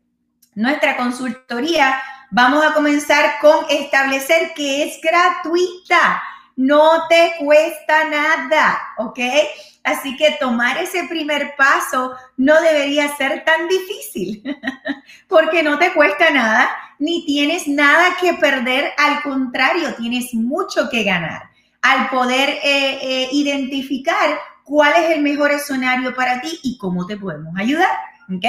Nuestra 0.55 0.97
consultoría, 0.97 2.01
vamos 2.31 2.65
a 2.65 2.73
comenzar 2.73 3.39
con 3.41 3.67
establecer 3.69 4.53
que 4.55 4.85
es 4.85 5.01
gratuita. 5.03 6.23
no 6.57 7.07
te 7.09 7.35
cuesta 7.39 8.09
nada, 8.09 8.81
¿ok? 8.99 9.21
Así 9.85 10.17
que 10.17 10.33
tomar 10.41 10.77
ese 10.79 11.05
primer 11.05 11.55
paso 11.57 12.17
no 12.37 12.61
debería 12.61 13.17
ser 13.17 13.45
tan 13.45 13.69
difícil, 13.69 14.43
porque 15.29 15.63
no 15.63 15.79
te 15.79 15.93
cuesta 15.95 16.31
nada, 16.31 16.69
ni 16.99 17.25
tienes 17.25 17.69
nada 17.69 18.17
que 18.21 18.35
perder, 18.35 18.93
al 18.97 19.23
contrario, 19.23 19.95
tienes 19.97 20.35
mucho 20.35 20.89
que 20.91 21.05
ganar 21.05 21.51
al 21.83 22.11
poder 22.11 22.49
eh, 22.49 22.99
eh, 23.03 23.29
identificar 23.33 24.39
cuál 24.65 24.93
es 25.03 25.17
el 25.17 25.23
mejor 25.23 25.53
escenario 25.53 26.15
para 26.15 26.41
ti 26.41 26.59
y 26.63 26.77
cómo 26.77 27.07
te 27.07 27.17
podemos 27.17 27.55
ayudar, 27.57 27.89
¿ok? 28.35 28.45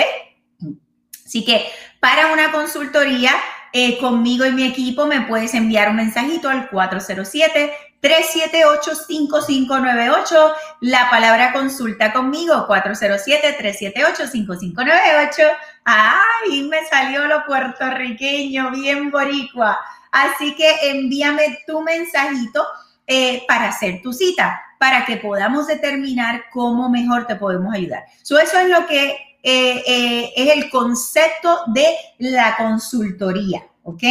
Así 1.25 1.45
que 1.45 1.63
para 1.99 2.33
una 2.33 2.51
consultoría 2.51 3.31
eh, 3.71 3.99
conmigo 3.99 4.45
y 4.45 4.51
mi 4.51 4.65
equipo 4.65 5.05
me 5.05 5.21
puedes 5.21 5.53
enviar 5.53 5.89
un 5.89 5.97
mensajito 5.97 6.49
al 6.49 6.69
407 6.69 7.71
378-5598. 8.01 10.53
La 10.81 11.09
palabra 11.09 11.53
consulta 11.53 12.11
conmigo, 12.13 12.67
407-378-5598. 12.67 15.51
¡Ay! 15.85 16.67
Me 16.69 16.85
salió 16.87 17.25
lo 17.27 17.45
puertorriqueño, 17.45 18.71
bien 18.71 19.11
boricua. 19.11 19.79
Así 20.11 20.55
que 20.55 20.89
envíame 20.89 21.59
tu 21.67 21.81
mensajito 21.81 22.65
eh, 23.05 23.43
para 23.47 23.67
hacer 23.69 24.01
tu 24.01 24.11
cita, 24.13 24.61
para 24.77 25.05
que 25.05 25.17
podamos 25.17 25.67
determinar 25.67 26.45
cómo 26.51 26.89
mejor 26.89 27.27
te 27.27 27.35
podemos 27.35 27.73
ayudar. 27.73 28.05
eso 28.21 28.37
es 28.37 28.69
lo 28.69 28.87
que 28.87 29.17
eh, 29.41 29.83
eh, 29.87 30.33
es 30.35 30.49
el 30.55 30.69
concepto 30.69 31.61
de 31.67 31.87
la 32.19 32.57
consultoría, 32.57 33.65
¿ok? 33.83 34.03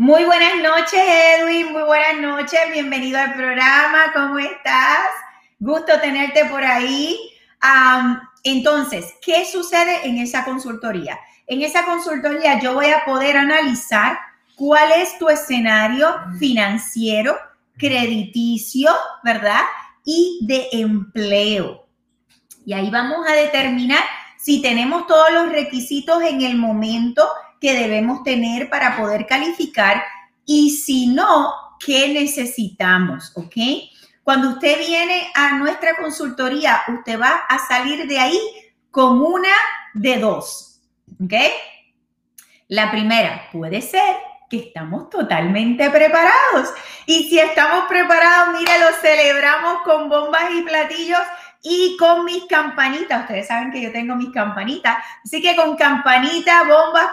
Muy 0.00 0.24
buenas 0.24 0.54
noches, 0.62 0.98
Edwin. 0.98 1.72
Muy 1.72 1.82
buenas 1.82 2.16
noches. 2.22 2.58
Bienvenido 2.72 3.18
al 3.18 3.34
programa. 3.34 4.10
¿Cómo 4.14 4.38
estás? 4.38 5.10
Gusto 5.58 6.00
tenerte 6.00 6.46
por 6.46 6.64
ahí. 6.64 7.18
entonces, 8.42 9.12
¿qué 9.20 9.44
sucede 9.44 10.08
en 10.08 10.16
esa 10.16 10.42
consultoría? 10.42 11.20
En 11.46 11.60
esa 11.60 11.84
consultoría 11.84 12.58
yo 12.60 12.72
voy 12.72 12.86
a 12.86 13.04
poder 13.04 13.36
analizar 13.36 14.18
cuál 14.56 14.90
es 14.92 15.18
tu 15.18 15.28
escenario 15.28 16.08
financiero, 16.38 17.36
crediticio, 17.76 18.92
¿verdad? 19.22 19.60
Y 20.06 20.38
de 20.46 20.66
empleo. 20.72 21.86
Y 22.64 22.72
ahí 22.72 22.88
vamos 22.88 23.28
a 23.28 23.32
determinar 23.32 24.02
si 24.38 24.62
tenemos 24.62 25.06
todos 25.06 25.30
los 25.30 25.50
requisitos 25.50 26.22
en 26.22 26.40
el 26.40 26.56
momento 26.56 27.28
que 27.60 27.74
debemos 27.74 28.22
tener 28.22 28.70
para 28.70 28.96
poder 28.96 29.26
calificar 29.26 30.02
y 30.46 30.70
si 30.70 31.06
no, 31.06 31.52
¿qué 31.84 32.08
necesitamos? 32.08 33.32
¿Ok? 33.36 33.54
Cuando 34.22 34.50
usted 34.50 34.78
viene 34.78 35.30
a 35.34 35.56
nuestra 35.58 35.96
consultoría, 35.96 36.82
usted 36.88 37.20
va 37.20 37.44
a 37.48 37.58
salir 37.66 38.06
de 38.06 38.18
ahí 38.18 38.40
con 38.90 39.20
una 39.22 39.52
de 39.94 40.18
dos. 40.18 40.80
¿Ok? 41.22 41.34
La 42.68 42.90
primera 42.90 43.48
puede 43.52 43.80
ser 43.82 44.16
que 44.48 44.58
estamos 44.58 45.08
totalmente 45.10 45.88
preparados. 45.90 46.74
Y 47.06 47.28
si 47.28 47.38
estamos 47.38 47.86
preparados, 47.88 48.58
mire, 48.58 48.78
lo 48.80 48.92
celebramos 49.00 49.82
con 49.82 50.08
bombas 50.08 50.50
y 50.52 50.62
platillos 50.62 51.22
y 51.62 51.96
con 51.98 52.24
mis 52.24 52.44
campanitas. 52.46 53.22
Ustedes 53.22 53.48
saben 53.48 53.70
que 53.70 53.82
yo 53.82 53.92
tengo 53.92 54.14
mis 54.16 54.30
campanitas. 54.30 54.98
Así 55.24 55.42
que 55.42 55.56
con 55.56 55.76
campanitas, 55.76 56.62
bombas, 56.66 57.10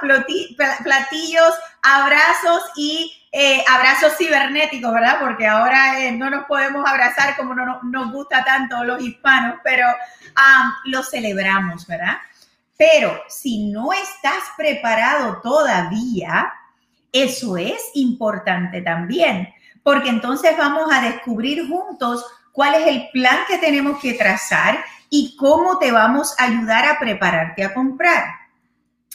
platillos, 0.83 1.53
abrazos 1.81 2.63
y 2.75 3.12
eh, 3.31 3.63
abrazos 3.69 4.17
cibernéticos, 4.17 4.93
¿verdad? 4.93 5.17
Porque 5.19 5.45
ahora 5.45 5.99
eh, 5.99 6.12
no 6.13 6.29
nos 6.29 6.45
podemos 6.45 6.88
abrazar 6.88 7.36
como 7.36 7.53
no, 7.53 7.81
nos 7.83 8.12
gusta 8.12 8.43
tanto 8.43 8.83
los 8.83 9.01
hispanos, 9.01 9.60
pero 9.63 9.86
lo 10.86 11.03
celebramos, 11.03 11.86
¿verdad? 11.88 12.17
Pero 12.77 13.21
si 13.27 13.69
no 13.69 13.91
estás 13.91 14.43
preparado 14.55 15.41
todavía, 15.41 16.53
eso 17.12 17.57
es 17.57 17.91
importante 17.95 18.81
también, 18.81 19.49
porque 19.83 20.10
entonces 20.10 20.55
vamos 20.57 20.91
a 20.91 21.01
descubrir 21.01 21.67
juntos 21.67 22.25
cuál 22.57 22.73
es 22.73 22.87
el 22.87 23.09
plan 23.13 23.37
que 23.47 23.59
tenemos 23.59 23.99
que 23.99 24.15
trazar 24.15 24.83
y 25.11 25.35
cómo 25.37 25.77
te 25.77 25.91
vamos 25.91 26.33
a 26.39 26.45
ayudar 26.45 26.87
a 26.87 26.97
prepararte 26.97 27.63
a 27.63 27.71
comprar. 27.71 28.23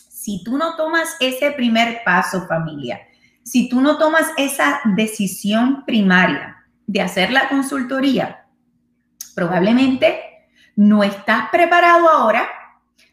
Si 0.09 0.45
tú 0.45 0.57
no 0.57 0.77
tomas 0.77 1.17
ese 1.19 1.51
primer 1.51 2.03
paso, 2.05 2.47
familia, 2.47 3.01
si 3.43 3.69
tú 3.69 3.81
no 3.81 3.99
tomas 3.99 4.29
esa 4.37 4.81
decisión 4.85 5.85
primaria 5.85 6.65
de 6.87 7.03
hacer 7.03 7.33
la 7.33 7.49
consultoría, 7.49 8.47
probablemente 9.35 10.21
no 10.77 11.03
estás 11.03 11.49
preparado 11.51 12.09
ahora, 12.09 12.49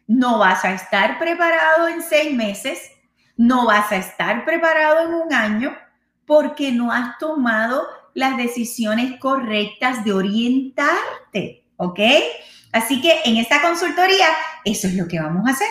no 0.05 0.37
vas 0.37 0.63
a 0.63 0.73
estar 0.73 1.17
preparado 1.17 1.87
en 1.87 2.03
seis 2.03 2.35
meses, 2.35 2.91
no 3.35 3.65
vas 3.65 3.91
a 3.91 3.95
estar 3.95 4.45
preparado 4.45 5.07
en 5.07 5.15
un 5.15 5.33
año 5.33 5.75
porque 6.27 6.71
no 6.71 6.91
has 6.91 7.17
tomado 7.17 7.98
las 8.13 8.37
decisiones 8.37 9.19
correctas 9.19 10.03
de 10.03 10.13
orientarte, 10.13 11.63
¿ok? 11.77 11.99
Así 12.71 13.01
que 13.01 13.21
en 13.25 13.37
esta 13.37 13.61
consultoría, 13.61 14.27
eso 14.65 14.87
es 14.87 14.95
lo 14.95 15.07
que 15.07 15.19
vamos 15.19 15.47
a 15.47 15.51
hacer. 15.51 15.67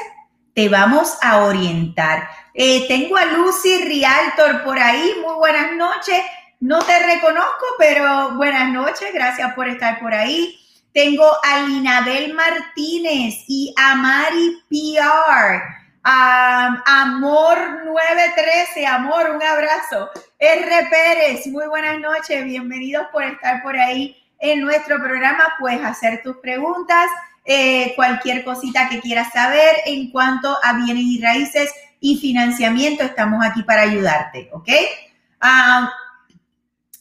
Te 0.55 0.69
vamos 0.69 1.17
a 1.23 1.45
orientar. 1.45 2.29
Eh, 2.55 2.87
tengo 2.89 3.17
a 3.17 3.25
Lucy 3.27 3.85
Rialtor 3.85 4.65
por 4.65 4.79
ahí. 4.79 5.13
Muy 5.25 5.35
buenas 5.35 5.77
noches. 5.77 6.21
No 6.61 6.83
te 6.83 6.99
reconozco, 7.07 7.65
pero 7.79 8.35
buenas 8.35 8.73
noches. 8.73 9.15
Gracias 9.15 9.55
por 9.55 9.69
estar 9.69 10.01
por 10.01 10.13
ahí. 10.13 10.59
Tengo 10.93 11.25
a 11.45 11.61
Linabel 11.61 12.35
Martínez 12.35 13.45
y 13.47 13.73
a 13.77 13.95
Mari 13.95 14.59
PR. 14.69 15.78
Amor 16.11 17.85
913, 17.85 18.87
amor, 18.87 19.31
un 19.31 19.43
abrazo. 19.43 20.09
R. 20.39 20.89
Pérez, 20.89 21.47
muy 21.49 21.67
buenas 21.67 22.01
noches, 22.01 22.45
bienvenidos 22.45 23.07
por 23.13 23.25
estar 23.25 23.63
por 23.63 23.77
ahí 23.77 24.17
en 24.39 24.61
nuestro 24.61 24.97
programa. 24.97 25.55
Puedes 25.59 25.85
hacer 25.85 26.23
tus 26.23 26.39
preguntas, 26.39 27.07
eh, 27.45 27.93
cualquier 27.95 28.43
cosita 28.43 28.89
que 28.89 29.01
quieras 29.01 29.33
saber 29.33 29.77
en 29.85 30.11
cuanto 30.11 30.57
a 30.63 30.73
bienes 30.75 31.05
y 31.05 31.21
raíces 31.21 31.75
y 32.01 32.17
financiamiento, 32.19 33.03
estamos 33.03 33.45
aquí 33.45 33.63
para 33.63 33.83
ayudarte, 33.83 34.49
¿ok? 34.53 34.69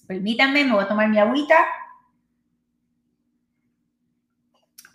Permítanme, 0.05 0.65
me 0.65 0.73
voy 0.73 0.83
a 0.83 0.87
tomar 0.87 1.07
mi 1.07 1.19
agüita. 1.19 1.55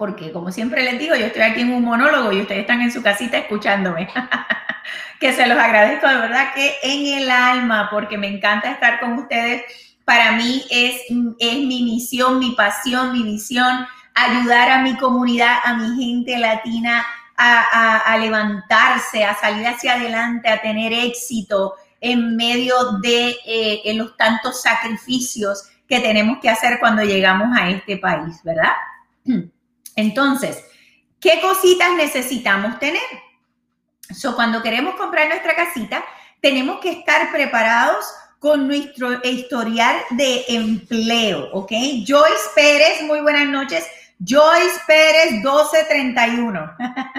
Porque 0.03 0.33
como 0.33 0.51
siempre 0.51 0.83
les 0.83 0.99
digo, 0.99 1.15
yo 1.15 1.27
estoy 1.27 1.43
aquí 1.43 1.61
en 1.61 1.73
un 1.73 1.85
monólogo 1.85 2.33
y 2.33 2.41
ustedes 2.41 2.62
están 2.62 2.81
en 2.81 2.91
su 2.91 3.05
casita 3.05 3.38
escuchándome. 3.38 4.09
que 5.21 5.33
se 5.33 5.47
los 5.47 5.57
agradezco 5.57 6.09
de 6.09 6.17
verdad 6.17 6.53
que 6.57 6.75
en 6.83 7.23
el 7.23 7.31
alma, 7.31 7.87
porque 7.88 8.19
me 8.19 8.27
encanta 8.27 8.73
estar 8.73 8.99
con 8.99 9.12
ustedes. 9.12 9.62
Para 10.05 10.33
mí 10.33 10.65
es, 10.73 11.03
es 11.38 11.59
mi 11.59 11.85
misión, 11.85 12.41
mi 12.41 12.51
pasión, 12.57 13.12
mi 13.12 13.23
visión, 13.23 13.87
ayudar 14.17 14.73
a 14.73 14.83
mi 14.83 14.97
comunidad, 14.97 15.59
a 15.62 15.75
mi 15.75 16.05
gente 16.05 16.37
latina 16.37 17.07
a, 17.37 18.19
levantarse, 18.19 19.25
a 19.25 19.37
salir 19.37 19.69
hacia 19.69 19.95
adelante, 19.95 20.49
a 20.49 20.61
tener 20.61 20.93
éxito 20.93 21.75
en 22.01 22.35
medio 22.35 22.75
de 23.01 23.37
eh, 23.47 23.95
los 23.95 24.17
tantos 24.17 24.62
sacrificios 24.62 25.62
que 25.87 26.01
tenemos 26.01 26.41
que 26.43 26.49
hacer 26.49 26.81
cuando 26.81 27.05
llegamos 27.05 27.57
a 27.57 27.71
este 27.71 27.99
país, 27.99 28.43
¿verdad? 28.43 28.73
Entonces, 29.97 30.65
¿qué 31.21 31.41
cositas 31.41 31.95
necesitamos 31.97 32.79
tener? 32.79 33.03
So, 34.15 34.35
cuando 34.35 34.63
queremos 34.63 34.95
comprar 34.97 35.29
nuestra 35.29 35.55
casita, 35.55 36.05
tenemos 36.41 36.81
que 36.81 36.91
estar 36.91 37.31
preparados 37.31 38.05
con 38.39 38.67
nuestro 38.67 39.21
historial 39.23 39.97
de 40.11 40.45
empleo, 40.49 41.49
¿ok? 41.53 41.71
Joyce 42.05 42.51
Pérez, 42.55 43.03
muy 43.03 43.21
buenas 43.21 43.47
noches. 43.47 43.87
Joyce 44.19 44.81
Pérez 44.87 45.33
1231. 45.35 46.77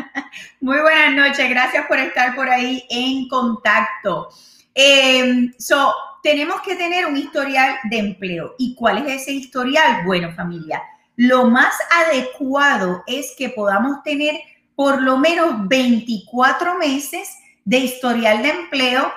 muy 0.62 0.80
buenas 0.80 1.14
noches, 1.14 1.50
gracias 1.50 1.86
por 1.88 1.98
estar 2.00 2.36
por 2.36 2.50
ahí 2.50 2.86
en 2.90 3.28
contacto. 3.30 4.30
Em, 4.76 5.54
so, 5.58 5.94
tenemos 6.22 6.62
que 6.62 6.76
tener 6.76 7.06
un 7.06 7.18
historial 7.18 7.78
de 7.90 7.98
empleo. 7.98 8.56
¿Y 8.58 8.76
cuál 8.76 9.06
es 9.08 9.22
ese 9.22 9.32
historial? 9.32 10.04
Bueno, 10.06 10.34
familia, 10.34 10.82
lo 11.15 11.45
más 11.45 11.73
adecuado 11.91 13.04
es 13.08 13.34
que 13.38 13.49
podamos 13.49 14.04
tener 14.04 14.36
por 14.76 15.02
lo 15.02 15.17
menos 15.17 15.67
24 15.67 16.78
meses 16.78 17.30
de 17.65 17.78
historial 17.78 18.41
de 18.41 18.49
empleo 18.49 19.12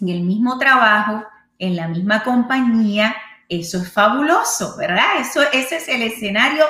en 0.00 0.08
el 0.08 0.22
mismo 0.22 0.58
trabajo, 0.58 1.24
en 1.58 1.76
la 1.76 1.88
misma 1.88 2.22
compañía. 2.24 3.14
Eso 3.48 3.78
es 3.78 3.92
fabuloso, 3.92 4.76
¿verdad? 4.76 5.20
Eso, 5.20 5.42
ese 5.52 5.76
es 5.76 5.88
el 5.88 6.02
escenario 6.02 6.64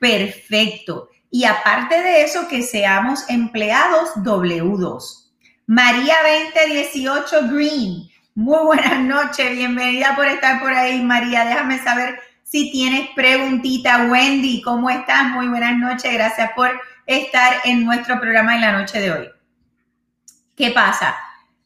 perfecto. 0.00 1.08
Y 1.30 1.44
aparte 1.44 2.00
de 2.02 2.22
eso, 2.22 2.48
que 2.48 2.62
seamos 2.62 3.24
empleados 3.28 4.10
W2. 4.16 5.26
María 5.66 6.14
2018 6.54 7.48
Green. 7.48 8.08
Muy 8.34 8.58
buenas 8.64 9.00
noches, 9.00 9.50
bienvenida 9.52 10.14
por 10.14 10.26
estar 10.26 10.60
por 10.60 10.72
ahí, 10.72 11.00
María. 11.02 11.44
Déjame 11.44 11.82
saber 11.82 12.18
si 12.56 12.70
tienes 12.70 13.10
preguntita. 13.14 14.06
Wendy, 14.10 14.62
¿cómo 14.62 14.88
estás? 14.88 15.24
Muy 15.24 15.46
buenas 15.46 15.76
noches, 15.76 16.10
gracias 16.10 16.52
por 16.56 16.70
estar 17.04 17.56
en 17.64 17.84
nuestro 17.84 18.18
programa 18.18 18.54
en 18.54 18.62
la 18.62 18.72
noche 18.72 18.98
de 18.98 19.12
hoy. 19.12 19.28
¿Qué 20.56 20.70
pasa? 20.70 21.14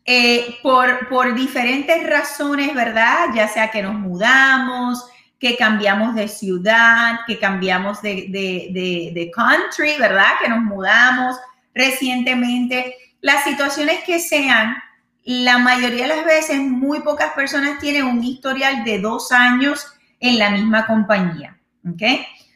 Eh, 0.04 0.58
por, 0.64 1.08
por 1.08 1.32
diferentes 1.36 2.04
razones, 2.10 2.74
¿verdad? 2.74 3.26
Ya 3.36 3.46
sea 3.46 3.70
que 3.70 3.84
nos 3.84 3.94
mudamos, 3.94 5.06
que 5.38 5.56
cambiamos 5.56 6.16
de 6.16 6.26
ciudad, 6.26 7.20
que 7.24 7.38
cambiamos 7.38 8.02
de, 8.02 8.26
de, 8.28 9.12
de, 9.14 9.30
country, 9.30 9.96
¿verdad? 9.96 10.40
Que 10.42 10.48
nos 10.48 10.62
mudamos 10.62 11.36
recientemente. 11.72 12.96
Las 13.20 13.44
situaciones 13.44 14.02
que 14.02 14.18
sean, 14.18 14.74
la 15.22 15.58
mayoría 15.58 16.08
de 16.08 16.16
las 16.16 16.24
veces 16.24 16.58
muy 16.58 16.98
pocas 17.02 17.32
personas 17.34 17.78
tienen 17.78 18.06
un 18.06 18.24
historial 18.24 18.82
de 18.82 18.98
dos 18.98 19.30
años 19.30 19.86
en 20.20 20.38
la 20.38 20.50
misma 20.50 20.86
compañía. 20.86 21.58
¿Ok? 21.88 22.02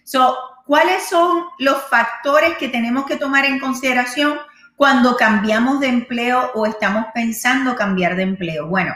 So, 0.05 0.37
¿cuáles 0.67 1.09
son 1.09 1.45
los 1.59 1.83
factores 1.89 2.57
que 2.59 2.69
tenemos 2.69 3.07
que 3.07 3.17
tomar 3.17 3.45
en 3.45 3.59
consideración 3.59 4.39
cuando 4.77 5.17
cambiamos 5.17 5.81
de 5.81 5.89
empleo 5.89 6.53
o 6.55 6.67
estamos 6.67 7.07
pensando 7.15 7.75
cambiar 7.75 8.17
de 8.17 8.23
empleo? 8.23 8.69
Bueno, 8.69 8.95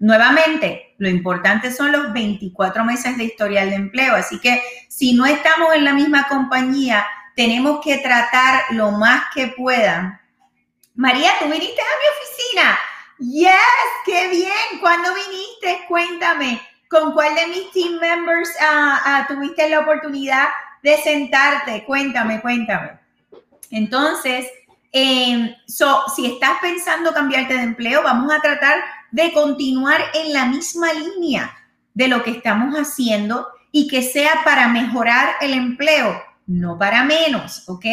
Nuevamente, 0.00 0.94
lo 0.96 1.10
importante 1.10 1.70
son 1.70 1.92
los 1.92 2.10
24 2.14 2.84
meses 2.86 3.18
de 3.18 3.24
historial 3.24 3.68
de 3.68 3.76
empleo, 3.76 4.14
así 4.14 4.40
que 4.40 4.62
si 4.88 5.12
no 5.12 5.26
estamos 5.26 5.74
en 5.74 5.84
la 5.84 5.92
misma 5.92 6.26
compañía, 6.26 7.06
tenemos 7.36 7.80
que 7.84 7.98
tratar 7.98 8.62
lo 8.70 8.92
más 8.92 9.24
que 9.34 9.48
puedan. 9.48 10.18
María, 10.94 11.32
tú 11.38 11.44
viniste 11.44 11.82
a 11.82 11.84
mi 11.84 12.08
oficina. 12.16 12.78
Yes, 13.18 13.90
qué 14.06 14.28
bien. 14.28 14.80
¿Cuándo 14.80 15.10
viniste? 15.14 15.84
Cuéntame, 15.86 16.62
¿con 16.90 17.12
cuál 17.12 17.34
de 17.36 17.46
mis 17.46 17.70
team 17.70 18.00
members 18.00 18.50
ah, 18.60 19.00
ah, 19.04 19.26
tuviste 19.28 19.68
la 19.68 19.80
oportunidad 19.80 20.48
de 20.82 20.96
sentarte? 20.98 21.84
Cuéntame, 21.84 22.40
cuéntame. 22.40 22.98
Entonces, 23.70 24.46
eh, 24.92 25.56
si 25.66 26.26
estás 26.26 26.58
pensando 26.60 27.14
cambiarte 27.14 27.54
de 27.54 27.62
empleo, 27.62 28.02
vamos 28.02 28.32
a 28.32 28.40
tratar 28.40 28.82
de 29.12 29.32
continuar 29.32 30.00
en 30.14 30.32
la 30.32 30.46
misma 30.46 30.92
línea 30.92 31.56
de 31.94 32.08
lo 32.08 32.24
que 32.24 32.32
estamos 32.32 32.74
haciendo 32.74 33.46
y 33.70 33.86
que 33.86 34.02
sea 34.02 34.42
para 34.44 34.66
mejorar 34.66 35.36
el 35.40 35.54
empleo, 35.54 36.20
no 36.46 36.76
para 36.76 37.04
menos, 37.04 37.68
¿ok? 37.68 37.84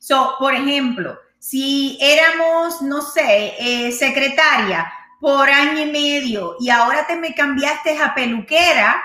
So, 0.00 0.34
por 0.40 0.54
ejemplo, 0.54 1.16
si 1.38 1.96
éramos, 2.00 2.82
no 2.82 3.02
sé, 3.02 3.54
eh, 3.58 3.92
secretaria 3.92 4.92
por 5.22 5.48
año 5.48 5.80
y 5.80 5.92
medio 5.92 6.56
y 6.58 6.68
ahora 6.68 7.06
te 7.06 7.14
me 7.14 7.32
cambiaste 7.32 7.96
a 7.96 8.12
peluquera, 8.12 9.00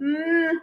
mm, 0.00 0.58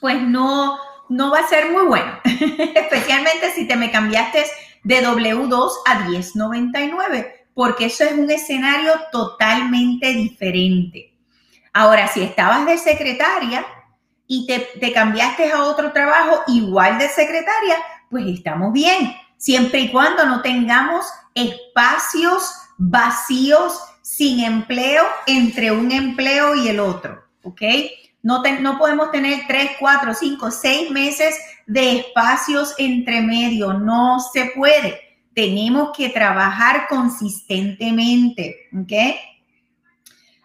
pues 0.00 0.20
no, 0.20 0.76
no 1.08 1.30
va 1.30 1.38
a 1.38 1.48
ser 1.48 1.70
muy 1.70 1.84
bueno, 1.84 2.18
especialmente 2.24 3.52
si 3.54 3.68
te 3.68 3.76
me 3.76 3.92
cambiaste 3.92 4.44
de 4.82 5.06
W2 5.06 5.70
a 5.86 6.08
1099 6.08 7.46
porque 7.54 7.84
eso 7.86 8.02
es 8.02 8.12
un 8.12 8.28
escenario 8.28 8.92
totalmente 9.12 10.12
diferente. 10.12 11.14
Ahora, 11.72 12.08
si 12.08 12.22
estabas 12.22 12.66
de 12.66 12.78
secretaria 12.78 13.64
y 14.26 14.44
te, 14.46 14.92
cambiaste 14.92 15.52
a 15.52 15.62
otro 15.64 15.92
trabajo 15.92 16.42
igual 16.48 16.98
de 16.98 17.08
secretaria, 17.08 17.76
pues 18.10 18.26
estamos 18.26 18.72
bien, 18.72 19.14
siempre 19.36 19.80
y 19.80 19.92
cuando 19.92 20.26
no 20.26 20.42
tengamos 20.42 21.06
espacios 21.32 22.67
vacíos 22.78 23.78
sin 24.00 24.40
empleo 24.40 25.04
entre 25.26 25.70
un 25.70 25.92
empleo 25.92 26.54
y 26.54 26.68
el 26.68 26.80
otro, 26.80 27.22
¿ok? 27.42 27.60
No, 28.22 28.42
no 28.42 28.78
podemos 28.78 29.10
tener 29.10 29.42
tres, 29.46 29.72
cuatro, 29.78 30.14
cinco, 30.14 30.50
seis 30.50 30.90
meses 30.90 31.36
de 31.66 31.98
espacios 31.98 32.74
entre 32.78 33.20
medio, 33.20 33.74
no 33.74 34.18
se 34.32 34.46
puede 34.56 35.08
tenemos 35.38 35.96
que 35.96 36.08
trabajar 36.08 36.88
consistentemente, 36.88 38.68
¿ok? 38.76 38.92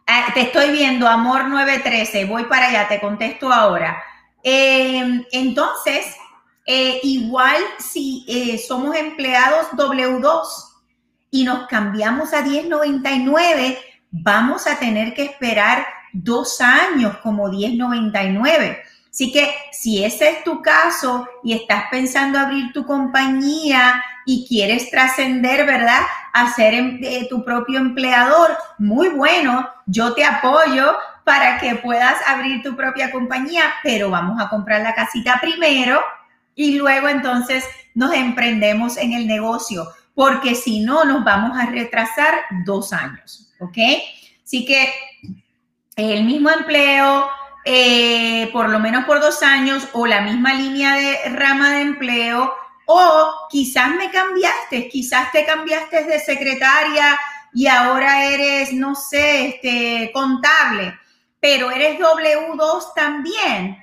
Ah, 0.05 0.27
te 0.35 0.41
estoy 0.41 0.69
viendo, 0.69 1.07
amor 1.07 1.49
913, 1.49 2.25
voy 2.25 2.43
para 2.43 2.67
allá, 2.67 2.87
te 2.87 3.01
contesto 3.01 3.51
ahora. 3.51 4.03
Em, 4.43 5.25
entonces, 5.31 6.15
eh, 6.67 6.99
igual 7.01 7.57
si 7.79 8.23
eh, 8.27 8.59
somos 8.59 8.95
empleados 8.95 9.65
W2 9.71 10.43
y 11.33 11.43
nos 11.45 11.65
cambiamos 11.65 12.31
a 12.31 12.43
1099, 12.43 13.79
vamos 14.11 14.67
a 14.67 14.77
tener 14.77 15.15
que 15.15 15.23
esperar 15.23 15.83
dos 16.11 16.61
años 16.61 17.17
como 17.23 17.47
1099. 17.47 18.83
Así 19.09 19.31
que 19.31 19.51
si 19.71 20.05
ese 20.05 20.29
es 20.29 20.43
tu 20.43 20.61
caso 20.61 21.27
y 21.43 21.53
estás 21.53 21.85
pensando 21.89 22.37
abrir 22.37 22.71
tu 22.71 22.85
compañía 22.85 24.03
y 24.27 24.45
quieres 24.47 24.91
trascender, 24.91 25.65
¿verdad? 25.65 26.01
A 26.33 26.53
ser 26.53 26.75
em, 26.75 27.01
tu 27.27 27.43
propio 27.43 27.79
empleador, 27.79 28.55
muy 28.77 29.09
bueno, 29.09 29.67
yo 29.87 30.13
te 30.13 30.23
apoyo 30.23 30.95
para 31.23 31.57
que 31.57 31.73
puedas 31.77 32.15
abrir 32.27 32.61
tu 32.61 32.75
propia 32.75 33.11
compañía, 33.11 33.73
pero 33.81 34.11
vamos 34.11 34.39
a 34.39 34.49
comprar 34.49 34.81
la 34.81 34.93
casita 34.93 35.39
primero 35.41 35.99
y 36.53 36.75
luego 36.75 37.09
entonces 37.09 37.65
nos 37.95 38.13
emprendemos 38.13 38.97
en 38.97 39.13
el 39.13 39.25
negocio, 39.25 39.87
porque 40.15 40.55
si 40.55 40.81
no 40.81 41.05
nos 41.05 41.23
vamos 41.23 41.57
a 41.57 41.65
retrasar 41.65 42.33
dos 42.65 42.93
años, 42.93 43.53
¿ok? 43.59 43.77
Así 44.43 44.65
que 44.65 44.93
el 45.95 46.23
mismo 46.23 46.49
empleo, 46.49 47.27
eh, 47.65 48.49
por 48.51 48.69
lo 48.69 48.79
menos 48.79 49.05
por 49.05 49.19
dos 49.19 49.41
años 49.41 49.87
o 49.93 50.05
la 50.05 50.21
misma 50.21 50.53
línea 50.53 50.95
de 50.95 51.29
rama 51.29 51.71
de 51.73 51.81
empleo 51.81 52.53
o 52.85 53.31
quizás 53.49 53.95
me 53.95 54.11
cambiaste, 54.11 54.89
quizás 54.89 55.31
te 55.31 55.45
cambiaste 55.45 56.03
de 56.03 56.19
secretaria 56.19 57.17
y 57.53 57.67
ahora 57.67 58.25
eres, 58.25 58.73
no 58.73 58.95
sé, 58.95 59.47
este, 59.47 60.11
contable, 60.13 60.97
pero 61.39 61.71
eres 61.71 61.99
W2 61.99 62.93
también. 62.95 63.77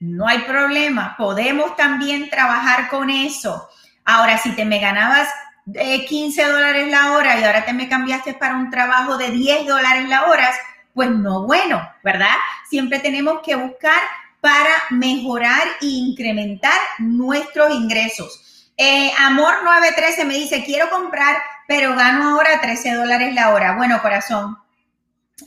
No 0.00 0.26
hay 0.26 0.40
problema, 0.40 1.14
podemos 1.16 1.76
también 1.76 2.28
trabajar 2.28 2.88
con 2.88 3.08
eso. 3.10 3.68
Ahora, 4.04 4.36
si 4.38 4.50
te 4.56 4.64
me 4.64 4.80
ganabas 4.80 5.28
15 5.64 6.44
dólares 6.44 6.88
la 6.88 7.12
hora 7.12 7.38
y 7.38 7.44
ahora 7.44 7.64
te 7.64 7.72
me 7.72 7.88
cambiaste 7.88 8.34
para 8.34 8.56
un 8.56 8.70
trabajo 8.70 9.16
de 9.16 9.30
10 9.30 9.66
dólares 9.66 10.08
la 10.08 10.26
hora, 10.26 10.50
pues 10.94 11.10
no 11.10 11.46
bueno, 11.46 11.88
¿verdad? 12.02 12.34
Siempre 12.68 12.98
tenemos 12.98 13.40
que 13.44 13.54
buscar 13.54 14.00
para 14.40 14.70
mejorar 14.90 15.62
e 15.80 15.86
incrementar 15.86 16.78
nuestros 16.98 17.72
ingresos. 17.72 18.72
Eh, 18.76 19.12
Amor 19.18 19.62
913 19.62 20.24
me 20.24 20.34
dice, 20.34 20.64
quiero 20.64 20.90
comprar, 20.90 21.36
pero 21.68 21.94
gano 21.94 22.30
ahora 22.30 22.60
13 22.60 22.94
dólares 22.94 23.34
la 23.34 23.50
hora. 23.50 23.76
Bueno, 23.76 24.02
corazón. 24.02 24.58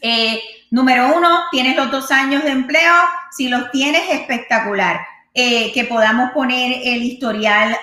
Eh, 0.02 0.42
número 0.72 1.14
uno, 1.14 1.44
tienes 1.52 1.76
los 1.76 1.92
dos 1.92 2.12
años 2.12 2.44
de 2.44 2.52
empleo. 2.52 2.94
Si 3.32 3.50
los 3.50 3.70
tienes, 3.72 4.10
espectacular. 4.10 5.02
Eh, 5.38 5.74
que 5.74 5.84
podamos 5.84 6.32
poner 6.32 6.80
el 6.86 7.04
historial 7.04 7.78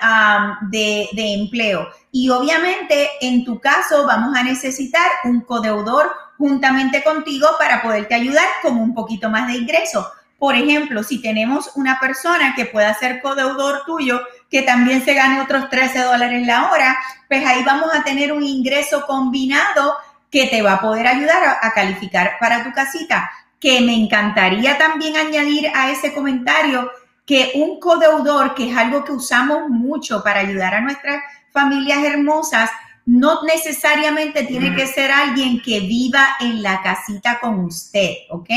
de, 0.71 1.07
empleo. 1.15 1.87
Y 2.11 2.27
obviamente, 2.31 3.11
en 3.21 3.45
tu 3.45 3.59
caso, 3.59 4.07
vamos 4.07 4.35
a 4.35 4.41
necesitar 4.41 5.05
un 5.25 5.41
codeudor 5.41 6.11
juntamente 6.39 7.03
contigo 7.03 7.47
para 7.59 7.83
poderte 7.83 8.15
ayudar 8.15 8.47
con 8.63 8.79
un 8.79 8.95
poquito 8.95 9.29
más 9.29 9.47
de 9.47 9.59
ingreso. 9.59 10.11
Por 10.39 10.55
ejemplo, 10.55 11.03
si 11.03 11.21
tenemos 11.21 11.69
una 11.75 11.99
persona 11.99 12.55
que 12.55 12.65
pueda 12.65 12.91
ser 12.95 13.21
codeudor 13.21 13.83
tuyo, 13.85 14.19
que 14.49 14.63
también 14.63 15.05
se 15.05 15.13
gane 15.13 15.39
otros 15.39 15.69
13 15.69 15.99
dólares 15.99 16.47
la 16.47 16.71
hora, 16.71 16.97
pues 17.29 17.45
ahí 17.45 17.63
vamos 17.63 17.93
a 17.93 18.03
tener 18.03 18.33
un 18.33 18.41
ingreso 18.41 19.05
combinado 19.05 19.95
que 20.31 20.47
te 20.47 20.63
va 20.63 20.73
a 20.73 20.81
poder 20.81 21.05
ayudar 21.05 21.43
a, 21.43 21.67
a 21.67 21.71
calificar 21.73 22.31
para 22.39 22.63
tu 22.63 22.71
casita. 22.73 23.29
Que 23.59 23.79
me 23.81 23.93
encantaría 23.93 24.79
también 24.79 25.15
añadir 25.17 25.71
a 25.75 25.91
ese 25.91 26.15
comentario 26.15 26.89
que 27.25 27.51
un 27.55 27.79
codeudor, 27.79 28.53
que 28.53 28.69
es 28.69 28.77
algo 28.77 29.03
que 29.03 29.13
usamos 29.13 29.69
mucho 29.69 30.23
para 30.23 30.41
ayudar 30.41 30.73
a 30.73 30.81
nuestras 30.81 31.23
familias 31.51 32.03
hermosas, 32.03 32.69
no 33.05 33.43
necesariamente 33.43 34.43
tiene 34.43 34.75
que 34.75 34.87
ser 34.87 35.11
alguien 35.11 35.61
que 35.61 35.81
viva 35.81 36.25
en 36.39 36.61
la 36.61 36.81
casita 36.81 37.39
con 37.39 37.59
usted, 37.59 38.11
¿ok? 38.29 38.49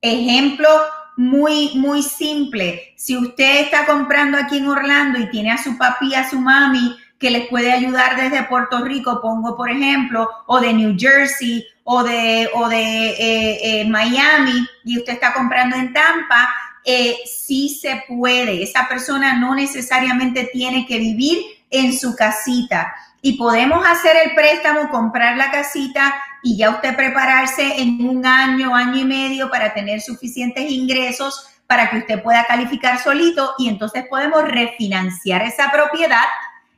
Ejemplo 0.00 0.68
muy, 1.16 1.72
muy 1.74 2.02
simple. 2.02 2.94
Si 2.96 3.16
usted 3.16 3.62
está 3.62 3.86
comprando 3.86 4.38
aquí 4.38 4.58
en 4.58 4.68
Orlando 4.68 5.18
y 5.18 5.30
tiene 5.30 5.52
a 5.52 5.62
su 5.62 5.76
papi 5.76 6.14
a 6.14 6.28
su 6.28 6.38
mami 6.38 6.96
que 7.18 7.30
les 7.30 7.48
puede 7.48 7.72
ayudar 7.72 8.16
desde 8.16 8.42
Puerto 8.44 8.84
Rico, 8.84 9.20
pongo 9.20 9.56
por 9.56 9.70
ejemplo, 9.70 10.28
o 10.46 10.60
de 10.60 10.72
New 10.72 10.96
Jersey 10.98 11.64
o 11.84 12.02
de, 12.02 12.48
o 12.54 12.68
de 12.68 13.10
eh, 13.10 13.80
eh, 13.80 13.84
Miami, 13.88 14.66
y 14.84 14.98
usted 14.98 15.14
está 15.14 15.32
comprando 15.32 15.76
en 15.76 15.92
Tampa, 15.92 16.48
eh, 16.84 17.16
sí 17.26 17.78
se 17.80 18.04
puede. 18.08 18.62
Esa 18.62 18.88
persona 18.88 19.38
no 19.38 19.54
necesariamente 19.54 20.50
tiene 20.52 20.86
que 20.86 20.98
vivir 20.98 21.42
en 21.70 21.96
su 21.96 22.14
casita 22.14 22.94
y 23.22 23.38
podemos 23.38 23.86
hacer 23.86 24.16
el 24.24 24.34
préstamo, 24.34 24.90
comprar 24.90 25.36
la 25.36 25.50
casita 25.50 26.14
y 26.42 26.56
ya 26.56 26.70
usted 26.70 26.96
prepararse 26.96 27.80
en 27.80 28.06
un 28.06 28.26
año, 28.26 28.74
año 28.74 28.96
y 28.96 29.04
medio 29.04 29.48
para 29.48 29.72
tener 29.72 30.00
suficientes 30.00 30.68
ingresos 30.70 31.48
para 31.68 31.88
que 31.88 31.98
usted 31.98 32.22
pueda 32.22 32.44
calificar 32.44 32.98
solito 32.98 33.54
y 33.58 33.68
entonces 33.68 34.06
podemos 34.10 34.42
refinanciar 34.42 35.42
esa 35.42 35.70
propiedad 35.70 36.24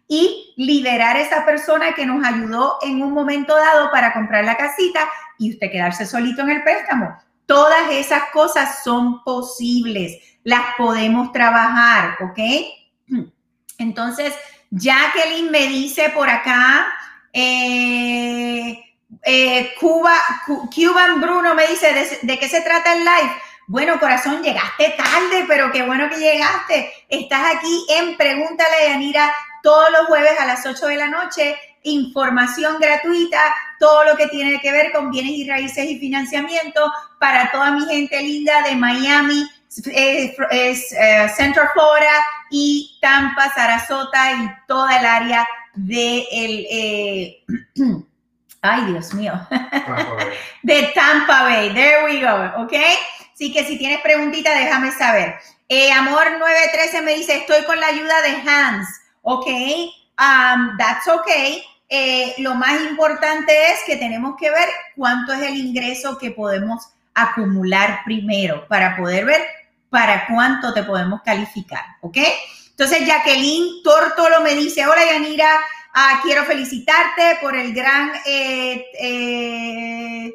y 0.07 0.53
liberar 0.57 1.17
a 1.17 1.21
esa 1.23 1.47
persona 1.47 1.95
que 1.95 2.05
nos 2.05 2.25
ayudó 2.25 2.77
en 2.83 3.03
un 3.03 3.13
momento 3.13 3.57
dado 3.57 3.91
para 3.91 4.13
comprar 4.13 4.45
la 4.45 4.57
casita 4.57 5.01
y 5.39 5.51
usted 5.51 5.71
quedarse 5.71 6.05
solito 6.05 6.43
en 6.43 6.51
el 6.51 6.63
préstamo. 6.63 7.17
Todas 7.47 7.91
esas 7.91 8.31
cosas 8.33 8.83
son 8.83 9.23
posibles, 9.23 10.19
las 10.45 10.63
podemos 10.77 11.33
trabajar, 11.33 12.17
¿ok? 12.23 12.39
Entonces, 13.79 14.35
Jacqueline 14.71 15.51
me 15.51 15.67
dice 15.67 16.11
por 16.11 16.29
acá, 16.29 16.93
eh, 17.33 18.83
eh, 19.23 19.75
Cuba, 19.79 20.15
Cuban 20.47 21.21
Bruno 21.21 21.55
me 21.55 21.67
dice, 21.67 21.93
¿de, 21.93 22.19
¿de, 22.23 22.39
qué 22.39 22.49
se 22.49 22.61
trata 22.63 22.93
el 22.93 23.01
live? 23.01 23.33
Bueno, 23.67 23.99
corazón, 23.99 24.43
llegaste 24.43 24.95
tarde, 24.97 25.45
pero 25.49 25.73
qué 25.73 25.83
bueno 25.83 26.09
que 26.11 26.17
llegaste. 26.17 26.93
Estás 27.09 27.57
aquí 27.57 27.87
en 27.91 28.17
Pregúntale 28.17 28.77
a 28.77 28.89
Yanira 28.91 29.35
todos 29.63 29.91
los 29.91 30.07
jueves 30.07 30.39
a 30.39 30.45
las 30.45 30.67
8 30.67 30.87
de 30.87 30.97
la 30.97 31.09
noche. 31.09 31.57
Información 31.83 32.79
gratuita, 32.79 33.41
todo 33.85 34.05
lo 34.05 34.17
que 34.17 34.29
tiene 34.29 34.59
que 34.63 34.73
ver 34.73 34.93
con 34.93 35.11
bienes 35.11 35.33
y 35.33 35.47
raíces 35.47 35.85
y 35.91 35.99
financiamiento 35.99 36.91
para 37.21 37.53
toda 37.53 37.71
mi 37.73 37.85
gente 37.85 38.19
linda 38.23 38.63
de 38.63 38.77
Miami, 38.77 39.47
es, 39.93 40.35
eh, 40.51 41.29
Central 41.37 41.69
Florida 41.75 42.25
y 42.51 42.97
Tampa, 43.03 43.53
Sarasota 43.55 44.33
y 44.33 44.51
toda 44.67 44.99
el 44.99 45.05
área 45.05 45.47
de 45.75 46.27
el, 46.33 46.67
eh, 46.71 47.45
ay 48.63 48.87
Dios 48.87 49.13
mío, 49.13 49.35
de 50.63 50.83
Tampa 50.95 51.43
Bay. 51.43 51.75
There 51.75 52.05
we 52.07 52.23
go, 52.23 52.63
¿ok? 52.63 52.73
Así 53.35 53.53
que 53.53 53.65
si 53.65 53.77
tienes 53.77 54.01
preguntita, 54.01 54.55
déjame 54.55 54.93
saber. 54.93 55.35
Eh, 55.69 55.93
Amor 55.93 56.39
913 56.39 57.03
me 57.03 57.17
dice, 57.17 57.37
estoy 57.37 57.63
con 57.65 57.79
la 57.79 57.89
ayuda 57.89 58.23
de 58.23 58.51
Hans. 58.51 58.89
Ok, 59.21 59.47
um, 59.47 60.79
that's 60.79 61.07
okay. 61.07 61.63
Eh, 61.97 62.35
lo 62.39 62.57
más 62.57 62.81
importante 62.91 63.53
es 63.71 63.85
que 63.87 63.95
tenemos 63.95 64.35
que 64.37 64.51
ver 64.51 64.69
cuánto 64.97 65.33
es 65.33 65.43
el 65.43 65.57
ingreso 65.57 66.19
que 66.19 66.33
podemos 66.33 66.89
acumular 67.15 68.01
primero 68.05 68.67
para 68.67 68.97
poder 68.97 69.25
ver 69.25 69.41
para 69.91 70.27
cuánto 70.27 70.75
te 70.75 70.83
podemos 70.83 71.23
calificar, 71.23 71.85
¿ok? 72.01 72.17
Entonces, 72.71 73.07
Jacqueline 73.07 73.81
Tortolo 73.85 74.41
me 74.41 74.57
dice, 74.57 74.85
hola 74.85 75.05
Yanira, 75.09 75.49
ah, 75.93 76.19
quiero 76.25 76.43
felicitarte 76.43 77.39
por 77.41 77.55
el 77.55 77.73
gran 77.73 78.11
eh, 78.27 78.87
eh, 78.99 80.35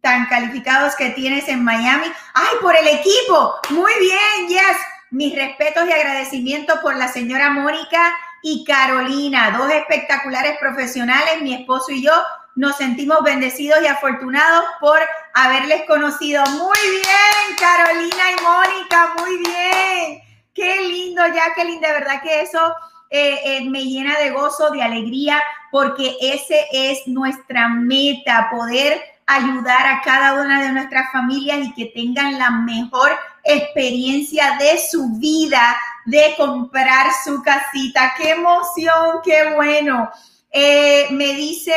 tan 0.00 0.26
calificados 0.26 0.94
que 0.94 1.10
tienes 1.10 1.48
en 1.48 1.64
Miami. 1.64 2.06
¡Ay, 2.32 2.56
por 2.60 2.76
el 2.76 2.86
equipo! 2.86 3.54
Muy 3.70 3.92
bien, 3.98 4.46
yes. 4.46 4.76
Mis 5.10 5.34
respetos 5.34 5.88
y 5.88 5.92
agradecimientos 5.92 6.78
por 6.78 6.94
la 6.94 7.08
señora 7.08 7.50
Mónica 7.50 8.14
y 8.42 8.64
Carolina, 8.64 9.56
dos 9.56 9.70
espectaculares 9.70 10.58
profesionales, 10.58 11.40
mi 11.42 11.54
esposo 11.54 11.92
y 11.92 12.02
yo. 12.02 12.12
Nos 12.54 12.76
sentimos 12.76 13.22
bendecidos 13.22 13.80
y 13.82 13.86
afortunados 13.86 14.64
por 14.80 14.98
haberles 15.32 15.84
conocido. 15.86 16.44
Muy 16.46 16.78
bien, 16.90 17.56
Carolina 17.58 18.24
y 18.30 18.42
Mónica, 18.42 19.14
muy 19.18 19.38
bien. 19.38 20.20
Qué 20.52 20.82
lindo, 20.82 21.22
Jacqueline, 21.28 21.80
de 21.80 21.92
verdad 21.92 22.20
que 22.22 22.42
eso 22.42 22.74
eh, 23.08 23.40
eh, 23.44 23.70
me 23.70 23.84
llena 23.84 24.18
de 24.18 24.30
gozo, 24.30 24.70
de 24.70 24.82
alegría, 24.82 25.42
porque 25.70 26.16
ese 26.20 26.66
es 26.72 27.06
nuestra 27.06 27.68
meta, 27.68 28.48
poder 28.50 29.00
ayudar 29.26 29.86
a 29.86 30.02
cada 30.02 30.34
una 30.34 30.62
de 30.62 30.72
nuestras 30.72 31.10
familias 31.10 31.60
y 31.62 31.72
que 31.72 31.86
tengan 31.86 32.38
la 32.38 32.50
mejor 32.50 33.12
experiencia 33.44 34.56
de 34.58 34.78
su 34.78 35.08
vida 35.18 35.76
de 36.04 36.34
comprar 36.36 37.06
su 37.24 37.42
casita. 37.42 38.14
¡Qué 38.16 38.30
emoción! 38.30 39.20
¡Qué 39.24 39.52
bueno! 39.54 40.10
Eh, 40.50 41.06
me 41.10 41.34
dice 41.34 41.74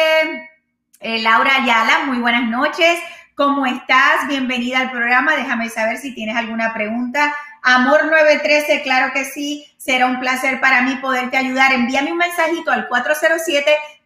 eh, 0.99 1.21
Laura 1.21 1.61
Ayala, 1.61 2.05
muy 2.05 2.19
buenas 2.19 2.49
noches. 2.49 2.99
¿Cómo 3.35 3.65
estás? 3.65 4.27
Bienvenida 4.27 4.79
al 4.79 4.91
programa. 4.91 5.35
Déjame 5.35 5.69
saber 5.69 5.97
si 5.97 6.13
tienes 6.13 6.35
alguna 6.35 6.73
pregunta. 6.73 7.35
Amor 7.61 8.05
913, 8.05 8.81
claro 8.83 9.13
que 9.13 9.25
sí. 9.25 9.65
Será 9.77 10.07
un 10.07 10.19
placer 10.19 10.59
para 10.61 10.81
mí 10.81 10.95
poderte 10.95 11.37
ayudar. 11.37 11.73
Envíame 11.73 12.11
un 12.11 12.17
mensajito 12.17 12.71
al 12.71 12.87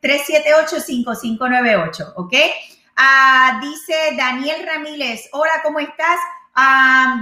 407-378-5598, 0.01 2.13
¿ok? 2.15 2.33
Ah, 2.95 3.59
dice 3.61 3.93
Daniel 4.17 4.65
Ramírez, 4.65 5.29
hola, 5.31 5.51
¿cómo 5.63 5.79
estás? 5.79 6.19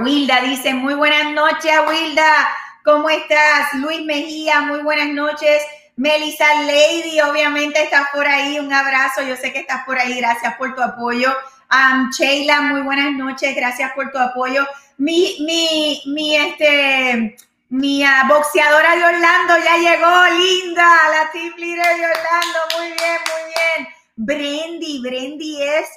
Wilda 0.00 0.40
dice, 0.42 0.74
muy 0.74 0.94
buenas 0.94 1.32
noches, 1.32 1.72
Wilda. 1.88 2.46
¿Cómo 2.84 3.10
estás? 3.10 3.74
Luis 3.74 4.04
Mejía, 4.04 4.60
muy 4.60 4.82
buenas 4.82 5.08
noches. 5.08 5.60
Melissa 5.96 6.46
Lady, 6.62 7.20
obviamente 7.20 7.82
estás 7.82 8.06
por 8.14 8.28
ahí. 8.28 8.60
Un 8.60 8.72
abrazo. 8.72 9.22
Yo 9.22 9.34
sé 9.34 9.52
que 9.52 9.58
estás 9.60 9.84
por 9.84 9.98
ahí. 9.98 10.20
Gracias 10.20 10.54
por 10.54 10.76
tu 10.76 10.82
apoyo. 10.82 11.34
Um, 11.70 12.10
Sheila, 12.10 12.60
muy 12.62 12.82
buenas 12.82 13.12
noches. 13.12 13.54
Gracias 13.56 13.92
por 13.94 14.12
tu 14.12 14.18
apoyo. 14.18 14.64
Mi, 14.98 15.36
mi, 15.40 16.00
mi, 16.06 16.36
este, 16.36 17.36
mi 17.70 18.04
boxeadora 18.28 18.94
de 18.96 19.04
Orlando 19.04 19.54
ya 19.58 19.76
llegó, 19.76 20.26
linda, 20.38 20.88
la 21.10 21.30
team 21.32 21.54
de 21.56 21.80
Orlando, 21.80 22.58
muy 22.78 22.86
bien, 22.86 23.20
muy 23.26 23.52
bien. 23.54 23.88
Brendy, 24.14 25.00
Brendy 25.02 25.62
es 25.62 25.88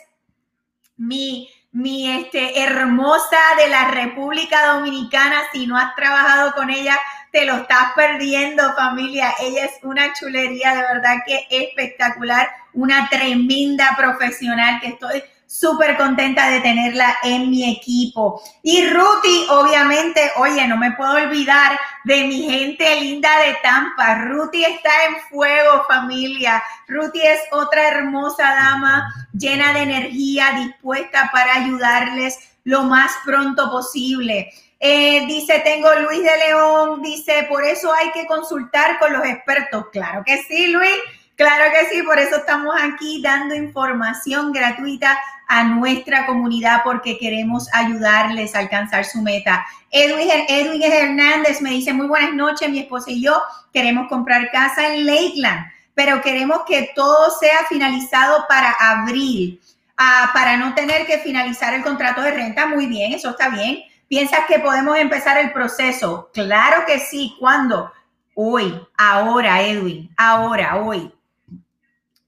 mi, 0.98 1.50
mi 1.72 2.10
este, 2.10 2.62
hermosa 2.62 3.38
de 3.58 3.70
la 3.70 3.92
República 3.92 4.74
Dominicana. 4.74 5.44
Si 5.54 5.68
no 5.68 5.78
has 5.78 5.96
trabajado 5.96 6.54
con 6.54 6.72
ella, 6.72 6.98
te 7.32 7.46
lo 7.46 7.58
estás 7.58 7.94
perdiendo, 7.96 8.74
familia. 8.76 9.36
Ella 9.40 9.66
es 9.66 9.74
una 9.84 10.14
chulería, 10.14 10.76
de 10.76 10.82
verdad 10.82 11.18
que 11.26 11.46
espectacular, 11.52 12.50
una 12.74 13.08
tremenda 13.08 13.96
profesional 13.96 14.82
que 14.82 14.88
estoy 14.88 15.24
súper 15.50 15.98
contenta 15.98 16.48
de 16.52 16.60
tenerla 16.60 17.18
en 17.24 17.50
mi 17.50 17.74
equipo. 17.76 18.40
Y 18.62 18.88
Ruti, 18.88 19.48
obviamente, 19.50 20.32
oye, 20.38 20.68
no 20.68 20.78
me 20.78 20.92
puedo 20.92 21.14
olvidar 21.14 21.80
de 22.04 22.24
mi 22.26 22.44
gente 22.44 23.02
linda 23.02 23.30
de 23.40 23.58
Tampa. 23.64 24.26
Ruti 24.26 24.64
está 24.64 24.92
en 25.08 25.16
fuego, 25.28 25.86
familia. 25.88 26.62
Ruti 26.88 27.20
es 27.22 27.40
otra 27.52 27.88
hermosa 27.88 28.44
dama 28.44 29.12
llena 29.34 29.74
de 29.74 29.82
energía, 29.82 30.52
dispuesta 30.56 31.32
para 31.34 31.56
ayudarles 31.56 32.38
lo 32.64 32.84
más 32.84 33.12
pronto 33.26 33.72
posible. 33.72 34.52
Eh, 34.80 35.26
dice, 35.26 35.62
tengo 35.62 35.90
Luis 35.96 36.22
de 36.22 36.38
León, 36.38 37.02
dice, 37.02 37.48
por 37.50 37.66
eso 37.66 37.92
hay 37.92 38.12
que 38.12 38.28
consultar 38.28 39.00
con 39.00 39.14
los 39.14 39.26
expertos. 39.26 39.88
Claro 39.92 40.22
que 40.24 40.44
sí, 40.44 40.68
Luis. 40.68 40.94
Claro 41.40 41.72
que 41.72 41.86
sí, 41.86 42.04
por 42.04 42.20
eso 42.20 42.36
estamos 42.36 42.76
aquí 42.78 43.22
dando 43.22 43.56
información 43.56 44.52
gratuita 44.52 45.18
a 45.48 45.64
nuestra 45.64 46.26
comunidad 46.26 46.82
porque 46.84 47.18
queremos 47.18 47.70
ayudarles 47.74 48.54
a 48.54 48.60
alcanzar 48.60 49.06
su 49.06 49.22
meta. 49.22 49.66
Edwin, 49.90 50.84
Hernández 50.84 51.62
me 51.62 51.70
dice, 51.70 51.94
muy 51.94 52.08
buenas 52.08 52.34
noches, 52.34 52.70
mi 52.70 52.80
esposa 52.80 53.12
y 53.12 53.24
yo 53.24 53.42
queremos 53.72 54.10
comprar 54.10 54.52
casa 54.52 54.94
en 54.94 55.06
Lakeland, 55.06 55.66
pero 55.94 56.22
queremos 56.22 56.64
que 56.68 56.92
todo 56.94 57.30
sea 57.40 57.60
finalizado 57.70 58.46
para 58.50 58.72
abril, 58.72 59.62
ah, 59.96 60.32
para 60.34 60.58
no 60.58 60.76
tener 60.76 61.06
que 61.06 61.20
finalizar 61.20 61.74
el 61.74 61.84
contrato 61.84 62.22
de 62.22 62.32
renta. 62.32 62.66
Muy 62.66 62.86
bien, 62.88 63.14
eso 63.14 63.30
está 63.30 63.48
bien. 63.48 63.80
¿Piensas 64.10 64.42
que 64.46 64.60
podemos 64.60 64.98
empezar 64.98 65.38
el 65.38 65.54
proceso? 65.54 66.32
Claro 66.34 66.84
que 66.86 67.00
sí. 67.00 67.38
¿Cuándo? 67.40 67.94
Hoy, 68.34 68.78
ahora, 68.98 69.62
Edwin, 69.62 70.14
ahora, 70.18 70.76
hoy. 70.76 71.14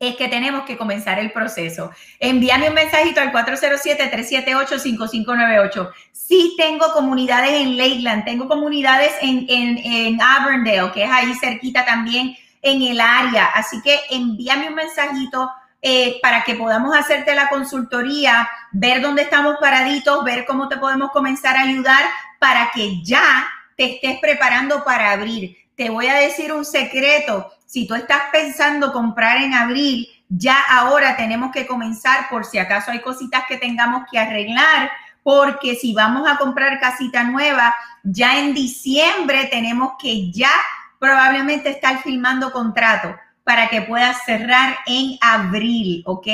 Es 0.02 0.16
que 0.16 0.28
tenemos 0.28 0.66
que 0.66 0.78
comenzar 0.78 1.20
el 1.20 1.32
proceso. 1.32 1.92
Envíame 2.20 2.70
un 2.70 2.74
mensajito 2.74 3.22
al 3.22 3.32
407-378-5598. 3.32 5.92
Sí 6.12 6.56
tengo 6.58 6.92
comunidades 6.92 7.52
en 7.52 7.78
Lakeland, 7.78 8.26
tengo 8.26 8.48
comunidades 8.48 9.12
en, 9.22 9.46
en, 9.48 9.78
en 9.78 10.20
Auburndale, 10.20 10.92
que 10.92 11.04
es 11.04 11.12
ahí 11.12 11.32
cerquita 11.36 11.86
también 11.86 12.36
en 12.64 12.82
el 12.82 13.00
área. 13.00 13.46
Así 13.54 13.80
que 13.84 14.00
envíame 14.10 14.70
un 14.70 14.76
mensajito 14.76 15.52
eh, 15.84 16.18
para 16.20 16.44
que 16.44 16.56
podamos 16.56 16.96
hacerte 16.96 17.36
la 17.36 17.50
consultoría, 17.50 18.50
ver 18.72 19.02
dónde 19.02 19.22
estamos 19.22 19.58
paraditos, 19.62 20.24
ver 20.24 20.46
cómo 20.46 20.68
te 20.68 20.78
podemos 20.78 21.12
comenzar 21.12 21.58
a 21.58 21.62
ayudar 21.62 22.04
para 22.40 22.72
que 22.74 23.04
ya 23.04 23.48
te 23.78 23.96
estés 23.96 24.20
preparando 24.20 24.84
para 24.84 25.12
abrir. 25.12 25.58
Te 25.76 25.90
voy 25.90 26.08
a 26.08 26.16
decir 26.16 26.52
un 26.54 26.66
secreto. 26.66 27.52
Si 27.66 27.88
tú 27.88 27.96
estás 27.96 28.24
pensando 28.32 28.92
comprar 28.92 29.38
en 29.38 29.54
abril, 29.54 30.08
ya 30.30 30.58
ahora 30.70 31.16
tenemos 31.18 31.52
que 31.52 31.68
comenzar 31.68 32.30
por 32.30 32.46
si 32.46 32.58
acaso 32.58 32.92
hay 32.92 33.02
cositas 33.02 33.44
que 33.48 33.58
tengamos 33.58 34.04
que 34.12 34.20
arreglar, 34.20 34.92
porque 35.24 35.76
si 35.76 35.94
vamos 35.94 36.30
a 36.30 36.38
comprar 36.38 36.80
casita 36.80 37.24
nueva, 37.24 37.76
ya 38.04 38.40
en 38.40 38.54
diciembre 38.54 39.48
tenemos 39.52 39.94
que 40.00 40.32
ya 40.32 40.52
probablemente 41.00 41.70
estar 41.70 42.02
filmando 42.02 42.52
contrato 42.52 43.16
para 43.44 43.70
que 43.70 43.82
puedas 43.82 44.24
cerrar 44.26 44.78
en 44.88 45.18
abril, 45.22 46.04
¿ok? 46.06 46.28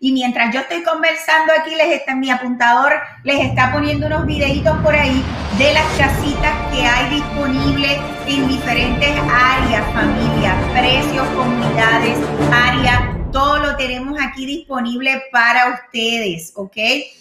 Y 0.00 0.12
mientras 0.12 0.52
yo 0.52 0.60
estoy 0.60 0.82
conversando 0.82 1.52
aquí, 1.58 1.74
les 1.74 1.88
está, 1.94 2.14
mi 2.14 2.30
apuntador 2.30 2.92
les 3.24 3.40
está 3.44 3.72
poniendo 3.72 4.06
unos 4.06 4.26
videitos 4.26 4.76
por 4.78 4.94
ahí 4.94 5.22
de 5.58 5.72
las 5.72 5.86
casitas 5.96 6.54
que 6.72 6.84
hay 6.84 7.14
disponibles 7.14 7.98
en 8.26 8.48
diferentes 8.48 9.10
áreas, 9.30 9.84
familias, 9.92 10.56
precios, 10.72 11.26
comunidades, 11.36 12.18
áreas, 12.52 13.21
todo 13.32 13.58
lo 13.58 13.74
tenemos 13.76 14.16
aquí 14.20 14.46
disponible 14.46 15.22
para 15.32 15.70
ustedes, 15.70 16.52
¿ok? 16.54 16.76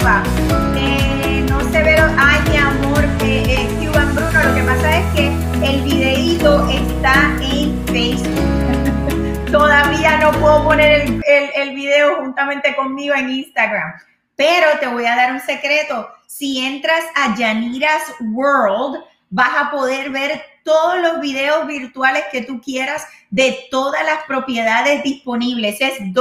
Eh, 0.05 1.43
no 1.49 1.59
se 1.71 1.81
ve, 1.81 1.97
ay 1.97 2.39
mi 2.51 2.57
amor, 2.57 3.03
Cuban 3.79 4.13
Bruno, 4.13 4.43
lo 4.43 4.53
que 4.53 4.61
pasa 4.61 4.99
es 4.99 5.15
que 5.15 5.27
el 5.63 5.81
videito 5.81 6.69
está 6.69 7.35
en 7.41 7.83
Facebook. 7.87 9.45
Todavía 9.51 10.19
no 10.19 10.31
puedo 10.33 10.63
poner 10.63 11.01
el, 11.01 11.23
el, 11.55 11.75
video 11.75 12.17
juntamente 12.17 12.75
conmigo 12.75 13.15
en 13.15 13.31
Instagram. 13.31 13.93
Pero 14.35 14.67
te 14.79 14.85
voy 14.85 15.07
a 15.07 15.15
dar 15.15 15.31
un 15.31 15.39
secreto. 15.39 16.07
Si 16.27 16.63
entras 16.63 17.03
a 17.15 17.35
Yanira's 17.35 18.13
World, 18.19 19.03
vas 19.31 19.57
a 19.57 19.71
poder 19.71 20.11
ver 20.11 20.39
todos 20.63 20.99
los 20.99 21.19
videos 21.19 21.65
virtuales 21.65 22.25
que 22.31 22.43
tú 22.43 22.61
quieras 22.61 23.07
de 23.31 23.57
todas 23.71 24.05
las 24.05 24.23
propiedades 24.25 25.01
disponibles. 25.01 25.81
Es 25.81 26.13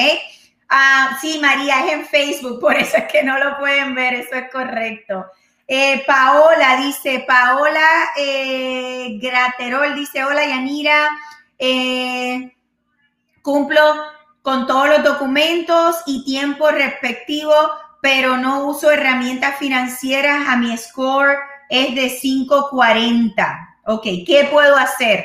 Ah, 0.68 1.16
sí, 1.22 1.38
María, 1.40 1.86
es 1.86 1.92
en 1.94 2.06
Facebook, 2.06 2.60
por 2.60 2.76
eso 2.76 2.98
es 2.98 3.04
que 3.04 3.22
no 3.22 3.38
lo 3.38 3.58
pueden 3.58 3.94
ver, 3.94 4.12
eso 4.12 4.34
es 4.34 4.52
correcto. 4.52 5.24
Eh, 5.66 6.04
Paola 6.06 6.82
dice, 6.82 7.24
Paola 7.26 8.10
eh, 8.18 9.18
Graterol 9.22 9.94
dice, 9.94 10.22
hola 10.22 10.46
Yanira, 10.46 11.08
eh, 11.60 12.52
cumplo 13.42 13.80
con 14.42 14.66
todos 14.66 14.88
los 14.88 15.04
documentos 15.04 15.96
y 16.06 16.24
tiempo 16.24 16.68
respectivo, 16.70 17.54
pero 18.00 18.38
no 18.38 18.64
uso 18.64 18.90
herramientas 18.90 19.58
financieras. 19.58 20.48
A 20.48 20.56
mi 20.56 20.74
score 20.76 21.36
es 21.68 21.94
de 21.94 22.18
540. 22.20 23.76
Ok, 23.86 24.02
¿qué 24.26 24.48
puedo 24.50 24.76
hacer? 24.76 25.24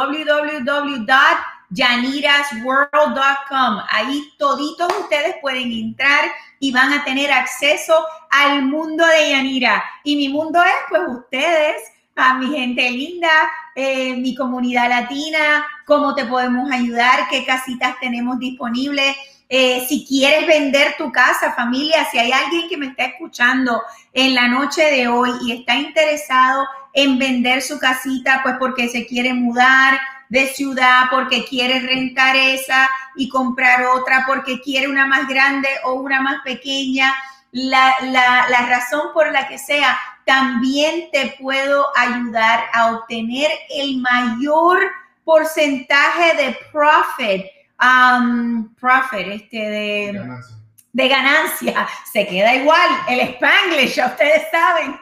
www.yanirasworld.com. 1.75 3.79
Ahí 3.91 4.33
toditos 4.39 4.89
ustedes 5.01 5.37
pueden 5.41 5.73
entrar 5.73 6.31
y 6.59 6.73
van 6.73 6.93
a 6.93 7.05
tener 7.05 7.33
acceso 7.33 7.95
al 8.31 8.63
mundo 8.63 9.05
de 9.07 9.31
Yanira. 9.31 9.85
Y 10.05 10.17
mi 10.17 10.29
mundo 10.29 10.63
es, 10.63 10.75
pues, 10.89 11.03
ustedes, 11.09 11.77
a 12.17 12.35
mi 12.35 12.57
gente 12.57 12.91
linda, 12.91 13.31
eh, 13.75 14.15
mi 14.17 14.35
comunidad 14.35 14.89
latina, 14.89 15.67
cómo 15.87 16.15
te 16.15 16.25
podemos 16.27 16.71
ayudar, 16.71 17.29
qué 17.29 17.45
casitas 17.45 17.99
tenemos 18.01 18.39
disponibles 18.39 19.17
eh, 19.49 19.85
si 19.89 20.07
quieres 20.07 20.47
vender 20.47 20.95
tu 20.97 21.13
casa, 21.13 21.53
familia, 21.53 22.07
si 22.11 22.19
hay 22.19 22.33
alguien 22.33 22.69
que 22.69 22.77
me 22.77 22.87
está 22.87 23.05
escuchando 23.05 23.83
en 24.13 24.35
la 24.35 24.49
noche 24.49 24.83
de 24.83 25.07
hoy 25.07 25.31
y 25.45 25.53
está 25.53 25.77
interesado 25.77 26.67
en 26.95 27.19
vender 27.19 27.61
su 27.61 27.79
casita, 27.79 28.41
pues 28.43 28.57
porque 28.59 28.89
se 28.89 29.07
quiere 29.07 29.35
mudar 29.35 29.99
de 30.35 30.49
ciudad, 30.49 31.05
porque 31.11 31.45
quiere 31.45 31.79
rentar 31.81 32.35
esa 32.37 32.91
y 33.15 33.29
comprar 33.29 33.85
otra, 33.87 34.25
porque 34.27 34.61
quiere 34.61 34.89
una 34.89 35.07
más 35.07 35.29
grande 35.29 35.69
o 35.85 35.95
una 35.95 36.21
más 36.21 36.43
pequeña, 36.43 37.15
la, 37.53 37.95
la 38.03 38.67
razón 38.67 39.13
por 39.15 39.31
la 39.31 39.47
que 39.47 39.59
sea, 39.59 39.97
también 40.27 41.09
te 41.13 41.37
puedo 41.41 41.87
ayudar 41.97 42.65
a 42.73 42.93
obtener 42.93 43.49
el 43.71 44.01
mayor 44.01 44.81
porcentaje 45.25 46.37
de 46.37 46.59
profit 46.73 47.47
um, 47.81 48.75
profit, 48.75 49.27
este 49.29 49.59
de 49.59 50.13
ganancia. 50.13 50.57
de 50.93 51.09
ganancia, 51.09 51.89
se 52.13 52.27
queda 52.27 52.55
igual, 52.55 52.91
el 53.09 53.21
Spanglish, 53.21 53.95
ya 53.95 54.07
ustedes 54.07 54.43
saben, 54.51 54.99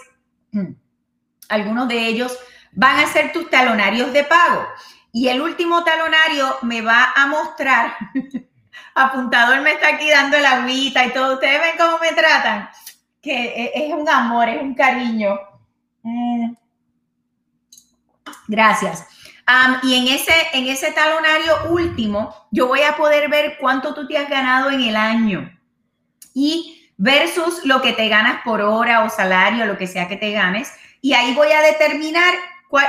mm, 0.53 0.73
algunos 1.49 1.89
de 1.89 2.07
ellos 2.07 2.39
van 2.73 2.99
a 2.99 3.07
ser 3.07 3.33
tus 3.33 3.49
talonarios 3.51 4.13
de 4.13 4.25
pago. 4.25 4.67
Y 5.13 5.29
el 5.29 5.41
último 5.41 5.85
talonario 5.85 6.59
me 6.63 6.83
va 6.83 7.13
a 7.17 7.27
mostrar, 7.27 7.97
apuntador 8.95 9.61
me 9.63 9.73
está 9.73 9.89
aquí 9.95 10.09
dando 10.11 10.39
la 10.39 10.63
agüita 10.63 11.05
y 11.07 11.13
todo. 11.13 11.35
Ustedes 11.35 11.61
ven 11.61 11.77
cómo 11.79 11.99
me 11.99 12.13
tratan, 12.13 12.69
que 13.21 13.33
e, 13.33 13.87
es 13.87 13.95
un 13.95 14.09
amor, 14.09 14.49
es 14.49 14.61
un 14.61 14.75
cariño. 14.75 15.39
Mm. 16.03 16.55
Gracias 18.49 19.07
y 19.83 19.95
en 19.95 20.09
ese, 20.09 20.33
en 20.53 20.67
ese 20.67 20.93
talonario 20.93 21.71
último, 21.71 22.35
yo 22.51 22.67
voy 22.67 22.83
a 22.83 22.97
poder 22.97 23.31
ver 23.31 23.57
cuánto 23.59 23.95
tú 23.95 24.07
te 24.07 24.19
has 24.19 24.29
ganado 24.29 24.71
en 24.71 24.83
el 24.83 24.97
año 24.97 25.51
y 26.35 26.91
versus 26.99 27.65
lo 27.65 27.81
que 27.81 27.93
te 27.93 28.09
ganas 28.09 28.43
por 28.45 28.61
hora 28.61 29.05
o 29.05 29.11
salario, 29.11 29.65
lo 29.65 29.79
que 29.79 29.87
sea 29.87 30.09
que 30.09 30.17
te 30.17 30.33
ganes. 30.33 30.73
Y 31.01 31.13
ahí 31.13 31.35
voy 31.35 31.51
a 31.53 31.63
determinar. 31.63 32.35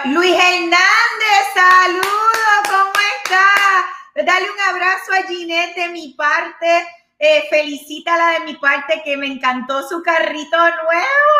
Luis 0.05 0.33
Hernández, 0.33 1.45
saludos, 1.53 2.61
¿cómo 2.67 2.91
está? 3.23 4.25
Dale 4.25 4.51
un 4.51 4.59
abrazo 4.59 5.13
a 5.13 5.27
Ginette 5.27 5.75
de 5.75 5.89
mi 5.89 6.13
parte. 6.13 6.85
Eh, 7.19 7.43
felicítala 7.49 8.31
de 8.31 8.39
mi 8.41 8.55
parte 8.55 9.01
que 9.03 9.15
me 9.15 9.27
encantó 9.27 9.87
su 9.87 10.01
carrito 10.01 10.57
nuevo. 10.57 11.39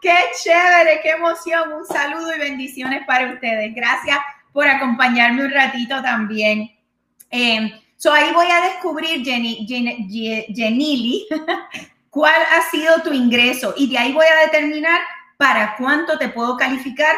Qué 0.00 0.14
chévere, 0.42 1.00
qué 1.02 1.10
emoción. 1.10 1.72
Un 1.72 1.86
saludo 1.86 2.34
y 2.34 2.38
bendiciones 2.38 3.06
para 3.06 3.32
ustedes. 3.32 3.74
Gracias 3.74 4.18
por 4.52 4.68
acompañarme 4.68 5.44
un 5.44 5.50
ratito 5.52 6.02
también. 6.02 6.70
Eh, 7.30 7.82
so 7.96 8.12
ahí 8.12 8.32
voy 8.32 8.50
a 8.50 8.60
descubrir, 8.66 9.24
Jenny, 9.24 9.66
Jenny, 10.54 11.26
cuál 12.10 12.42
ha 12.52 12.70
sido 12.70 13.00
tu 13.02 13.12
ingreso 13.12 13.72
y 13.76 13.88
de 13.88 13.98
ahí 13.98 14.12
voy 14.12 14.26
a 14.26 14.44
determinar 14.44 15.00
para 15.42 15.74
cuánto 15.76 16.18
te 16.18 16.28
puedo 16.28 16.56
calificar 16.56 17.16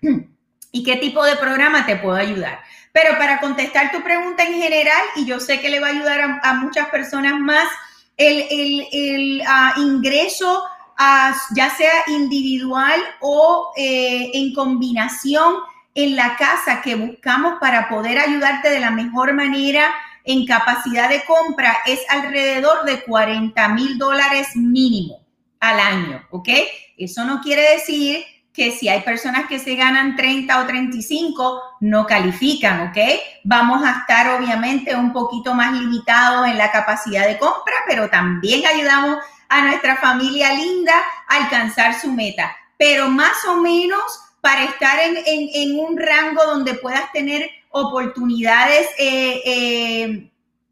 y 0.72 0.82
qué 0.82 0.96
tipo 0.96 1.22
de 1.22 1.36
programa 1.36 1.84
te 1.84 1.96
puedo 1.96 2.16
ayudar. 2.16 2.60
Pero 2.90 3.18
para 3.18 3.38
contestar 3.38 3.92
tu 3.92 4.02
pregunta 4.02 4.44
en 4.44 4.54
general, 4.54 5.02
y 5.14 5.26
yo 5.26 5.38
sé 5.40 5.60
que 5.60 5.68
le 5.68 5.78
va 5.78 5.88
a 5.88 5.90
ayudar 5.90 6.40
a, 6.42 6.54
muchas 6.54 6.88
personas 6.88 7.38
más, 7.38 7.68
el, 8.16 9.42
ah, 9.46 9.74
ingreso, 9.76 10.64
ah, 10.96 11.36
ya 11.54 11.68
sea 11.68 11.92
individual 12.06 12.98
o 13.20 13.72
eh, 13.76 14.30
en 14.32 14.54
combinación, 14.54 15.56
en 15.94 16.16
la 16.16 16.34
casa 16.36 16.80
que 16.80 16.94
buscamos 16.94 17.56
para 17.60 17.90
poder 17.90 18.18
ayudarte 18.18 18.70
de 18.70 18.80
la 18.80 18.90
mejor 18.90 19.34
manera 19.34 19.94
en 20.24 20.46
capacidad 20.46 21.10
de 21.10 21.22
compra 21.26 21.76
es 21.84 22.00
alrededor 22.08 22.86
de 22.86 23.02
40 23.02 23.68
mil 23.68 23.98
dólares 23.98 24.56
mínimo 24.56 25.20
al 25.60 25.78
año, 25.78 26.26
¿ok? 26.30 26.48
Eso 26.96 27.24
no 27.24 27.40
quiere 27.40 27.72
decir 27.72 28.24
que 28.56 28.72
si 28.72 28.88
hay 28.88 29.02
personas 29.02 29.46
que 29.48 29.58
se 29.58 29.76
ganan 29.76 30.16
30 30.16 30.62
o 30.62 30.66
35, 30.66 31.62
no 31.80 32.06
califican, 32.06 32.88
¿ok? 32.88 32.96
Vamos 33.44 33.84
a 33.84 34.00
estar 34.00 34.40
obviamente 34.40 34.96
un 34.96 35.12
poquito 35.12 35.54
más 35.54 35.78
limitados 35.78 36.46
en 36.46 36.56
la 36.56 36.72
capacidad 36.72 37.26
de 37.28 37.36
compra, 37.36 37.74
pero 37.86 38.08
también 38.08 38.64
ayudamos 38.66 39.18
a 39.48 39.62
nuestra 39.62 39.96
familia 39.96 40.54
linda 40.54 40.94
a 41.28 41.36
alcanzar 41.36 42.00
su 42.00 42.10
meta. 42.10 42.56
Pero 42.78 43.10
más 43.10 43.44
o 43.46 43.56
menos 43.56 44.02
para 44.40 44.64
estar 44.64 44.98
en, 45.00 45.78
un 45.78 45.98
rango 45.98 46.42
donde 46.46 46.74
puedas 46.74 47.12
tener 47.12 47.50
oportunidades 47.70 48.88
eh, 48.98 49.42
eh, 49.44 50.30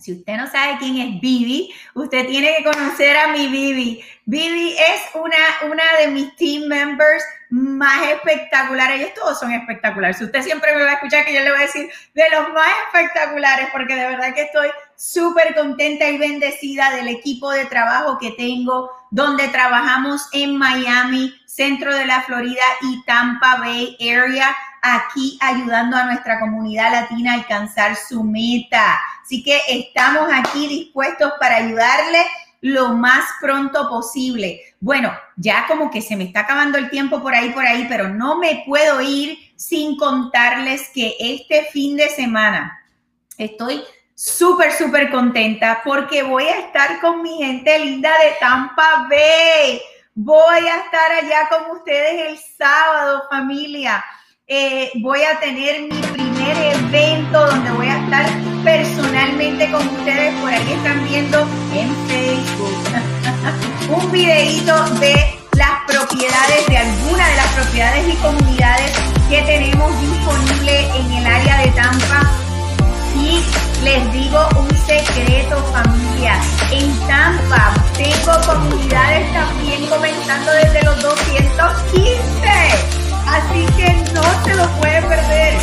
Si 0.02 0.14
usted 0.14 0.36
no 0.36 0.50
sabe 0.50 0.78
quién 0.80 0.98
es 0.98 1.22
Bibi, 1.22 1.74
usted 1.94 2.28
tiene 2.28 2.56
que 2.58 2.64
conocer 2.64 3.16
a 3.16 3.28
mi 3.28 3.48
Bibi. 3.48 4.04
Bibi 4.26 4.76
es 4.78 5.02
una, 5.14 5.72
una 5.72 5.84
de 6.00 6.08
mis 6.08 6.36
team 6.36 6.68
members 6.68 7.24
más 7.52 8.08
espectaculares. 8.08 9.00
Ellos 9.00 9.14
todos 9.14 9.40
son 9.40 9.52
espectaculares. 9.52 10.22
Usted 10.22 10.42
siempre 10.42 10.76
me 10.76 10.84
va 10.84 10.92
a 10.92 10.94
escuchar 10.94 11.26
que 11.26 11.34
yo 11.34 11.42
le 11.42 11.52
voy 11.52 11.60
a 11.60 11.64
decir 11.64 11.90
de 12.16 12.24
los 12.32 12.54
más 12.54 12.70
espectaculares, 12.88 13.68
porque 13.72 13.96
de 13.96 14.08
verdad 14.08 14.34
que 14.34 14.44
estoy 14.44 14.70
súper 14.96 15.54
contenta 15.54 16.10
y 16.10 16.18
bendecida 16.18 16.96
del 16.96 17.10
equipo 17.10 17.52
de 17.52 17.66
trabajo 17.66 18.18
que 18.18 18.32
tengo, 18.32 18.90
donde 19.12 19.50
trabajamos 19.50 20.28
en 20.32 20.58
Miami, 20.58 21.34
centro 21.46 21.94
de 21.94 22.06
la 22.06 22.22
Florida 22.22 22.64
y 22.82 23.04
Tampa 23.04 23.58
Bay 23.58 23.98
Area, 24.00 24.56
aquí 24.82 25.38
ayudando 25.42 25.98
a 25.98 26.06
nuestra 26.06 26.40
comunidad 26.40 26.92
latina 26.92 27.34
a 27.34 27.36
alcanzar 27.36 27.96
su 27.96 28.24
meta. 28.24 29.00
Así 29.22 29.44
que 29.44 29.60
estamos 29.68 30.30
aquí 30.34 30.68
dispuestos 30.68 31.32
para 31.40 31.58
ayudarle 31.58 32.26
lo 32.62 32.90
más 32.90 33.26
pronto 33.40 33.90
posible. 33.90 34.62
Bueno, 34.80 35.12
ya 35.36 35.66
como 35.68 35.90
que 35.90 36.02
se 36.02 36.16
me 36.16 36.26
está 36.26 36.42
acabando 36.42 36.78
el 36.78 36.90
tiempo 36.90 37.22
por 37.22 37.34
ahí, 37.34 37.50
por 37.52 37.66
ahí, 37.66 37.86
pero 37.90 38.10
no 38.10 38.38
me 38.38 38.64
puedo 38.66 39.02
ir 39.02 39.38
sin 39.56 39.98
contarles 39.98 40.90
que 40.94 41.16
este 41.20 41.66
fin 41.72 41.98
de 41.98 42.10
semana 42.10 42.80
estoy 43.38 43.84
súper, 44.16 44.72
súper 44.72 45.10
contenta 45.10 45.82
porque 45.84 46.22
voy 46.22 46.44
a 46.44 46.60
estar 46.60 47.00
con 47.02 47.24
mi 47.24 47.38
gente 47.38 47.80
linda 47.80 48.12
de 48.20 48.32
Tampa 48.40 49.08
Bay. 49.10 49.82
Voy 50.14 50.68
a 50.68 50.78
estar 50.78 51.12
allá 51.12 51.50
con 51.50 51.78
ustedes 51.78 52.30
el 52.30 52.38
sábado, 52.38 53.24
familia. 53.30 54.04
Eh, 54.54 54.92
voy 54.96 55.22
a 55.24 55.40
tener 55.40 55.84
mi 55.84 56.02
primer 56.12 56.58
evento 56.76 57.48
donde 57.48 57.72
voy 57.72 57.88
a 57.88 58.04
estar 58.04 58.30
personalmente 58.66 59.72
con 59.72 59.88
ustedes. 59.88 60.36
Por 60.42 60.50
ahí 60.50 60.74
están 60.74 61.06
viendo 61.08 61.40
en 61.74 61.96
Facebook 62.10 62.84
un 63.96 64.12
videito 64.12 64.90
de 64.96 65.40
las 65.54 65.72
propiedades, 65.88 66.68
de 66.68 66.78
alguna 66.80 67.30
de 67.30 67.36
las 67.38 67.48
propiedades 67.54 68.14
y 68.14 68.18
comunidades 68.18 68.92
que 69.30 69.42
tenemos 69.44 69.90
disponible 70.02 70.86
en 71.00 71.12
el 71.14 71.28
área 71.28 71.58
de 71.62 71.68
Tampa. 71.72 72.30
Y 73.16 73.42
les 73.86 74.12
digo 74.12 74.50
un 74.60 74.70
secreto 74.86 75.64
familia, 75.72 76.38
en 76.72 76.92
Tampa 77.08 77.74
tengo 77.96 78.34
comunidades 78.46 79.32
también 79.32 79.86
comenzando 79.86 80.52
desde 80.52 80.84
los 80.84 81.02
215. 81.04 83.01
Así 83.32 83.66
que 83.78 83.94
no 84.14 84.24
se 84.44 84.56
lo 84.56 84.68
puede 84.80 85.02
perder. 85.04 85.58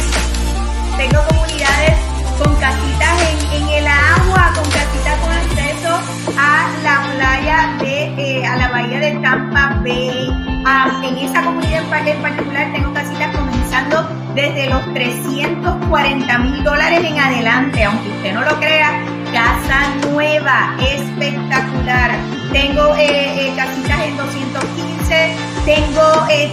Tengo 0.96 1.22
comunidades 1.28 1.98
con 2.38 2.54
casitas 2.56 3.22
en, 3.52 3.68
el 3.68 3.86
agua, 3.86 4.52
con 4.54 4.64
casitas 4.70 5.18
con 5.20 5.32
acceso 5.32 6.00
a 6.38 6.70
la 6.82 7.14
playa 7.14 7.76
de, 7.78 8.04
eh, 8.16 8.46
a 8.46 8.56
la 8.56 8.68
bahía 8.68 9.00
de 9.00 9.12
Tampa 9.20 9.80
Bay. 9.82 10.30
Ah, 10.64 11.00
en 11.04 11.18
esa 11.18 11.42
comunidad 11.42 11.82
en 12.06 12.22
particular 12.22 12.72
tengo 12.72 12.92
casitas 12.94 13.36
comenzando 13.36 14.08
desde 14.34 14.70
los 14.70 14.94
340 14.94 16.38
mil 16.38 16.64
dólares 16.64 17.00
en 17.04 17.18
adelante, 17.18 17.84
aunque 17.84 18.08
usted 18.08 18.32
no 18.32 18.42
lo 18.44 18.58
crea, 18.60 19.04
casa 19.32 19.94
nueva, 20.10 20.74
espectacular. 20.80 22.12
Tengo 22.52 22.94
eh, 22.96 23.48
eh, 23.48 23.52
casitas 23.56 24.00
en 24.00 24.16
215, 24.16 25.57
tengo 25.68 26.26
eh, 26.30 26.50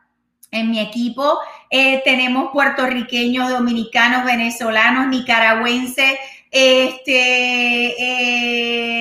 en 0.54 0.70
mi 0.70 0.80
equipo 0.80 1.40
eh, 1.70 2.02
tenemos 2.06 2.52
puertorriqueños, 2.52 3.50
dominicanos, 3.50 4.24
venezolanos, 4.24 5.08
nicaragüenses, 5.08 6.20
este, 6.52 7.96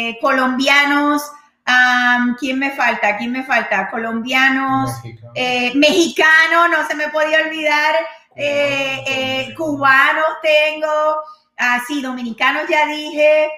eh, 0.09 0.19
colombianos. 0.21 1.23
¿Quién 2.41 2.59
me 2.59 2.73
falta? 2.73 3.17
¿Quién 3.19 3.33
me 3.33 3.45
falta? 3.45 3.89
Colombianos, 3.91 4.91
mexicanos, 5.75 6.71
no 6.71 6.87
se 6.89 6.95
me 6.95 7.09
podía 7.11 7.43
olvidar, 7.47 7.95
eh, 8.35 9.55
cubanos 9.57 10.27
tengo, 10.43 11.23
ah, 11.63 11.83
dominicanos 12.03 12.63
ya 12.69 12.87
dije, 12.87 13.51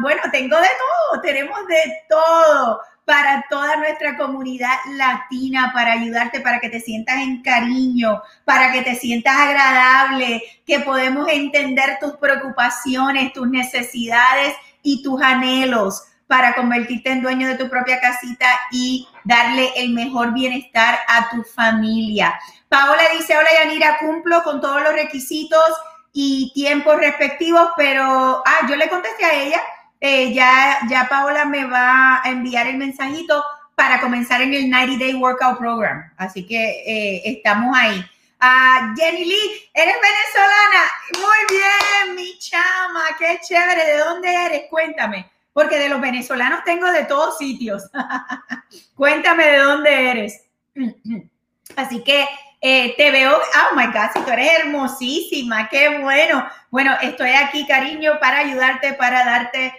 bueno, 0.00 0.22
tengo 0.32 0.56
de 0.56 0.68
todo, 0.68 1.20
tenemos 1.20 1.66
de 1.66 2.02
todo 2.08 2.80
para 3.04 3.46
toda 3.48 3.76
nuestra 3.76 4.18
comunidad 4.18 4.76
latina, 4.96 5.70
para 5.72 5.92
ayudarte, 5.92 6.40
para 6.40 6.60
que 6.60 6.68
te 6.68 6.78
sientas 6.78 7.16
en 7.16 7.42
cariño, 7.42 8.20
para 8.44 8.70
que 8.70 8.82
te 8.82 8.94
sientas 8.96 9.34
agradable, 9.34 10.42
que 10.66 10.80
podemos 10.80 11.26
entender 11.30 11.98
tus 12.00 12.16
preocupaciones, 12.16 13.32
tus 13.32 13.48
necesidades 13.48 14.54
y 14.82 15.02
tus 15.02 15.22
anhelos 15.22 16.02
para 16.26 16.54
convertirte 16.54 17.10
en 17.10 17.22
dueño 17.22 17.48
de 17.48 17.56
tu 17.56 17.70
propia 17.70 17.98
casita 17.98 18.46
y 18.70 19.08
darle 19.24 19.72
el 19.76 19.94
mejor 19.94 20.34
bienestar 20.34 20.98
a 21.08 21.30
tu 21.30 21.42
familia. 21.42 22.38
Paola 22.68 23.02
dice, 23.16 23.36
hola 23.38 23.48
Yanira, 23.58 23.96
cumplo 23.98 24.42
con 24.42 24.60
todos 24.60 24.82
los 24.82 24.92
requisitos 24.92 25.66
y 26.12 26.52
tiempos 26.54 26.96
respectivos, 26.96 27.70
pero, 27.76 28.42
ah, 28.44 28.66
yo 28.68 28.76
le 28.76 28.88
contesté 28.88 29.24
a 29.24 29.34
ella 29.34 29.62
eh, 30.00 30.32
ya, 30.32 30.78
ya 30.88 31.08
Paola 31.08 31.44
me 31.44 31.64
va 31.64 32.20
a 32.22 32.30
enviar 32.30 32.68
el 32.68 32.76
mensajito 32.76 33.44
para 33.74 34.00
comenzar 34.00 34.40
en 34.42 34.54
el 34.54 34.70
90 34.70 35.04
Day 35.04 35.14
Workout 35.14 35.58
Program. 35.58 36.12
Así 36.16 36.46
que 36.46 36.84
eh, 36.86 37.22
estamos 37.24 37.76
ahí. 37.76 38.04
Ah, 38.40 38.94
Jenny 38.96 39.24
Lee, 39.24 39.70
eres 39.74 39.96
venezolana. 40.00 40.84
Muy 41.14 41.56
bien, 41.56 42.14
mi 42.14 42.38
chama, 42.38 43.04
qué 43.18 43.40
chévere. 43.42 43.84
¿De 43.84 43.98
dónde 43.98 44.32
eres? 44.32 44.62
Cuéntame, 44.70 45.28
porque 45.52 45.78
de 45.78 45.88
los 45.88 46.00
venezolanos 46.00 46.62
tengo 46.64 46.90
de 46.92 47.04
todos 47.04 47.38
sitios. 47.38 47.84
Cuéntame 48.94 49.46
de 49.46 49.58
dónde 49.58 50.10
eres. 50.10 50.44
Así 51.76 52.04
que 52.04 52.26
eh, 52.60 52.94
te 52.96 53.10
veo, 53.10 53.36
oh 53.36 53.76
my 53.76 53.86
God, 53.86 54.10
si 54.12 54.20
tú 54.20 54.30
eres 54.30 54.60
hermosísima, 54.60 55.68
qué 55.68 55.98
bueno. 56.00 56.46
Bueno, 56.70 56.96
estoy 57.02 57.30
aquí, 57.30 57.66
cariño, 57.66 58.18
para 58.20 58.38
ayudarte, 58.38 58.94
para 58.94 59.24
darte 59.24 59.72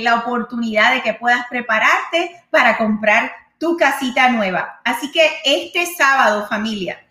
la 0.00 0.14
oportunidad 0.16 0.94
de 0.94 1.02
que 1.02 1.12
puedas 1.12 1.46
prepararte 1.50 2.42
para 2.50 2.78
comprar 2.78 3.30
tu 3.58 3.76
casita 3.76 4.28
nueva. 4.30 4.80
Así 4.84 5.10
que 5.10 5.30
este 5.44 5.86
sábado, 5.86 6.46
familia, 6.48 7.04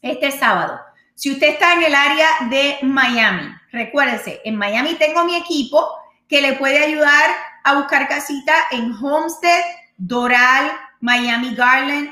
este 0.00 0.30
sábado, 0.30 0.80
si 1.14 1.30
usted 1.30 1.50
está 1.50 1.74
en 1.74 1.84
el 1.84 1.94
área 1.94 2.28
de 2.50 2.78
Miami, 2.82 3.54
recuérdese, 3.70 4.40
en 4.44 4.56
Miami 4.56 4.94
tengo 4.94 5.24
mi 5.24 5.36
equipo 5.36 5.88
que 6.28 6.42
le 6.42 6.54
puede 6.54 6.82
ayudar 6.82 7.30
a 7.62 7.74
buscar 7.74 8.08
casita 8.08 8.52
en 8.72 8.92
Homestead, 8.92 9.62
Doral, 9.98 10.72
Miami 11.00 11.54
Garland, 11.54 12.10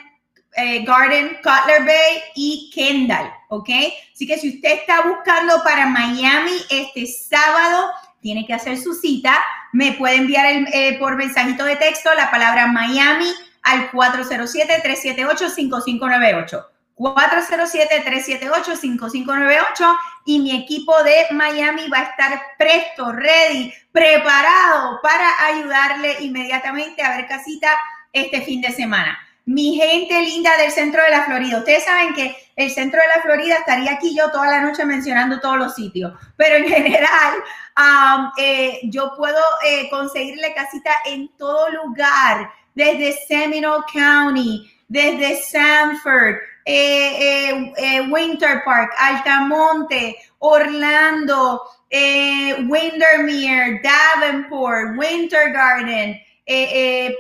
eh, 0.57 0.85
Garden, 0.85 1.39
Cutler 1.43 1.85
Bay 1.85 2.23
y 2.35 2.71
Kendall, 2.75 3.31
¿ok? 3.49 3.69
Así 4.13 4.27
que 4.27 4.37
si 4.39 4.57
usted 4.57 4.73
está 4.73 5.03
buscando 5.03 5.63
para 5.63 5.87
Miami 5.87 6.59
este 6.71 7.07
sábado, 7.07 7.93
tiene 8.21 8.45
que 8.47 8.55
hacer 8.55 8.79
su 8.79 8.95
cita. 8.95 9.39
Me 9.73 9.93
puede 9.93 10.17
enviar 10.17 10.47
eh, 10.47 10.97
por 10.99 11.15
mensajito 11.17 11.65
de 11.65 11.77
texto 11.77 12.13
la 12.15 12.29
palabra 12.31 12.67
Miami 12.67 13.33
al 13.63 13.91
407-378-5598. 13.93 16.67
407-378-5598 16.97 19.97
y 20.27 20.41
mi 20.41 20.55
equipo 20.55 21.03
de 21.03 21.29
Miami 21.31 21.89
va 21.89 22.01
a 22.01 22.03
estar 22.03 22.39
presto, 22.59 23.11
ready, 23.13 23.73
preparado 23.91 25.01
para 25.03 25.47
ayudarle 25.47 26.19
inmediatamente 26.21 27.03
a 27.03 27.17
ver 27.17 27.27
casita 27.27 27.71
este 28.13 28.43
fin 28.43 28.61
de 28.61 28.71
semana. 28.73 29.19
Mi 29.51 29.75
gente 29.75 30.23
linda 30.23 30.57
del 30.59 30.71
centro 30.71 31.03
de 31.03 31.11
la 31.11 31.25
Florida, 31.25 31.59
ustedes 31.59 31.83
saben 31.83 32.15
que 32.15 32.37
el 32.55 32.71
centro 32.71 33.03
de 33.03 33.09
la 33.09 33.21
Florida 33.21 33.57
estaría 33.57 33.95
aquí 33.95 34.15
yo 34.15 34.31
toda 34.31 34.47
la 34.47 34.61
noche 34.61 34.85
mencionando 34.85 35.41
todos 35.41 35.59
los 35.59 35.75
sitios, 35.75 36.13
pero 36.37 36.55
en 36.55 36.69
general 36.69 37.35
um, 37.77 38.31
eh, 38.39 38.79
yo 38.85 39.13
puedo 39.17 39.43
eh, 39.67 39.91
conseguirle 39.91 40.55
casita 40.55 40.93
en 41.05 41.37
todo 41.37 41.69
lugar, 41.71 42.49
desde 42.77 43.13
Seminole 43.27 43.83
County, 43.93 44.71
desde 44.87 45.43
Sanford, 45.43 46.37
eh, 46.65 47.73
eh, 47.77 48.03
Winter 48.09 48.63
Park, 48.65 48.93
Altamonte, 49.01 50.15
Orlando, 50.39 51.61
Windermere, 51.91 53.83
Davenport, 53.83 54.97
Winter 54.97 55.53
Garden, 55.53 56.21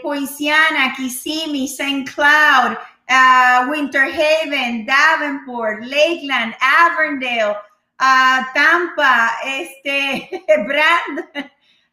Poinciana, 0.02 0.94
Kissimmee, 0.96 1.68
St. 1.68 2.08
Cloud, 2.08 2.76
uh, 3.08 3.66
Winter 3.70 4.04
Haven, 4.04 4.86
Davenport, 4.86 5.84
Lakeland, 5.84 6.54
Avondale, 6.60 7.56
uh, 8.00 8.44
Tampa, 8.54 9.30
este, 9.46 10.30
Brand, 10.66 11.24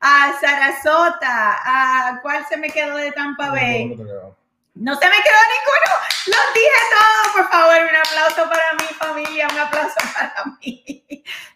uh, 0.02 0.32
Sarasota, 0.40 2.20
¿cuál 2.22 2.46
se 2.50 2.58
me 2.58 2.70
quedó 2.70 2.98
de 2.98 3.12
Tampa 3.12 3.52
Bay? 3.52 3.96
No 3.96 4.47
se 4.95 5.09
me 5.09 5.15
quedó 5.15 5.41
ninguno. 5.55 5.91
Los 6.28 6.53
dije 6.53 6.80
todos. 6.91 7.34
Por 7.34 7.49
favor, 7.49 7.78
un 7.89 7.95
aplauso 7.95 8.47
para 8.49 8.73
mi 8.73 8.88
familia, 8.95 9.47
un 9.51 9.59
aplauso 9.59 9.95
para 10.13 10.43
mí. 10.59 11.03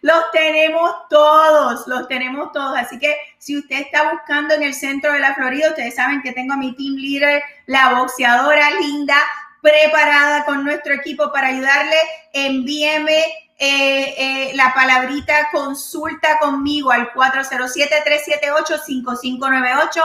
Los 0.01 0.31
tenemos 0.31 1.07
todos, 1.09 1.85
los 1.87 2.07
tenemos 2.07 2.51
todos. 2.51 2.75
Así 2.77 2.97
que 2.97 3.15
si 3.37 3.57
usted 3.57 3.81
está 3.81 4.11
buscando 4.11 4.55
en 4.55 4.63
el 4.63 4.73
centro 4.73 5.13
de 5.13 5.19
la 5.19 5.35
Florida, 5.35 5.69
ustedes 5.69 5.93
saben 5.95 6.21
que 6.21 6.31
tengo 6.31 6.53
a 6.53 6.57
mi 6.57 6.75
team 6.75 6.95
leader, 6.95 7.43
la 7.67 7.93
boxeadora 7.93 8.71
linda, 8.71 9.17
preparada 9.61 10.45
con 10.45 10.63
nuestro 10.63 10.93
equipo 10.93 11.31
para 11.31 11.49
ayudarle. 11.49 11.97
Envíeme 12.33 13.51
eh, 13.63 14.15
eh, 14.17 14.53
la 14.55 14.73
palabrita 14.73 15.51
consulta 15.51 16.39
conmigo 16.39 16.91
al 16.91 17.13
407-378-5598 17.13 20.01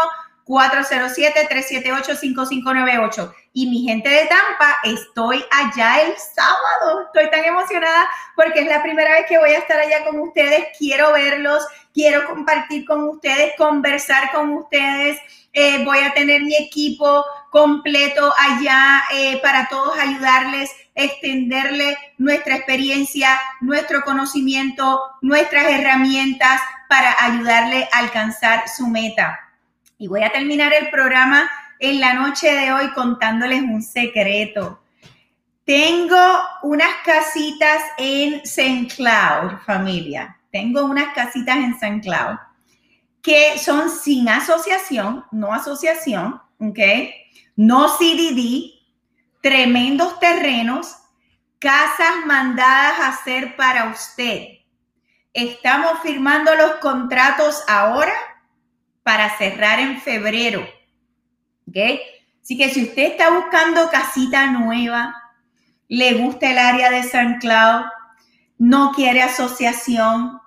407-378-5598. 0.46 3.34
Y 3.52 3.68
mi 3.68 3.82
gente 3.82 4.08
de 4.08 4.26
Tampa, 4.26 4.76
estoy 4.84 5.44
allá 5.50 6.02
el 6.02 6.14
sábado. 6.16 7.02
Estoy 7.06 7.28
tan 7.30 7.44
emocionada 7.44 8.08
porque 8.34 8.60
es 8.60 8.66
la 8.66 8.82
primera 8.82 9.12
vez 9.12 9.26
que 9.26 9.36
voy 9.38 9.50
a 9.50 9.58
estar 9.58 9.78
allá 9.78 10.04
con 10.04 10.18
ustedes. 10.20 10.68
Quiero 10.78 11.12
verlos, 11.12 11.66
quiero 11.92 12.26
compartir 12.26 12.84
con 12.84 13.08
ustedes, 13.08 13.54
conversar 13.56 14.30
con 14.32 14.52
ustedes. 14.52 15.18
Eh, 15.52 15.84
voy 15.84 15.98
a 16.00 16.12
tener 16.12 16.42
mi 16.42 16.54
equipo 16.54 17.24
completo 17.50 18.32
allá 18.38 19.04
eh, 19.14 19.40
para 19.42 19.68
todos 19.68 19.98
ayudarles, 19.98 20.70
extenderle 20.94 21.96
nuestra 22.18 22.56
experiencia, 22.56 23.40
nuestro 23.62 24.02
conocimiento, 24.02 25.00
nuestras 25.22 25.64
herramientas 25.64 26.60
para 26.90 27.16
ayudarle 27.18 27.88
a 27.90 28.00
alcanzar 28.00 28.68
su 28.68 28.86
meta. 28.86 29.45
Y 29.98 30.08
voy 30.08 30.22
a 30.22 30.30
terminar 30.30 30.74
el 30.74 30.90
programa 30.90 31.50
en 31.78 32.00
la 32.00 32.12
noche 32.12 32.52
de 32.52 32.70
hoy 32.72 32.92
contándoles 32.92 33.62
un 33.62 33.82
secreto. 33.82 34.82
Tengo 35.64 36.16
unas 36.62 37.02
casitas 37.04 37.82
en 37.96 38.40
St. 38.44 38.88
Cloud, 38.94 39.58
familia. 39.64 40.38
Tengo 40.52 40.84
unas 40.84 41.14
casitas 41.14 41.56
en 41.56 41.72
St. 41.72 42.00
Cloud 42.02 42.36
que 43.22 43.58
son 43.58 43.90
sin 43.90 44.28
asociación, 44.28 45.24
no 45.32 45.52
asociación, 45.52 46.40
¿ok? 46.60 46.78
No 47.56 47.88
CDD, 47.88 48.70
tremendos 49.40 50.20
terrenos, 50.20 50.94
casas 51.58 52.24
mandadas 52.24 53.00
a 53.00 53.08
hacer 53.08 53.56
para 53.56 53.86
usted. 53.90 54.58
Estamos 55.32 55.98
firmando 56.04 56.54
los 56.54 56.76
contratos 56.76 57.64
ahora 57.66 58.12
para 59.06 59.38
cerrar 59.38 59.78
en 59.78 60.00
febrero. 60.00 60.68
¿Ok? 61.68 61.76
Así 62.42 62.58
que 62.58 62.70
si 62.70 62.82
usted 62.82 63.12
está 63.12 63.30
buscando 63.30 63.88
casita 63.88 64.50
nueva, 64.50 65.14
le 65.86 66.14
gusta 66.14 66.50
el 66.50 66.58
área 66.58 66.90
de 66.90 67.04
San 67.04 67.38
Cloud, 67.38 67.84
no 68.58 68.90
quiere 68.90 69.22
asociación, 69.22 70.40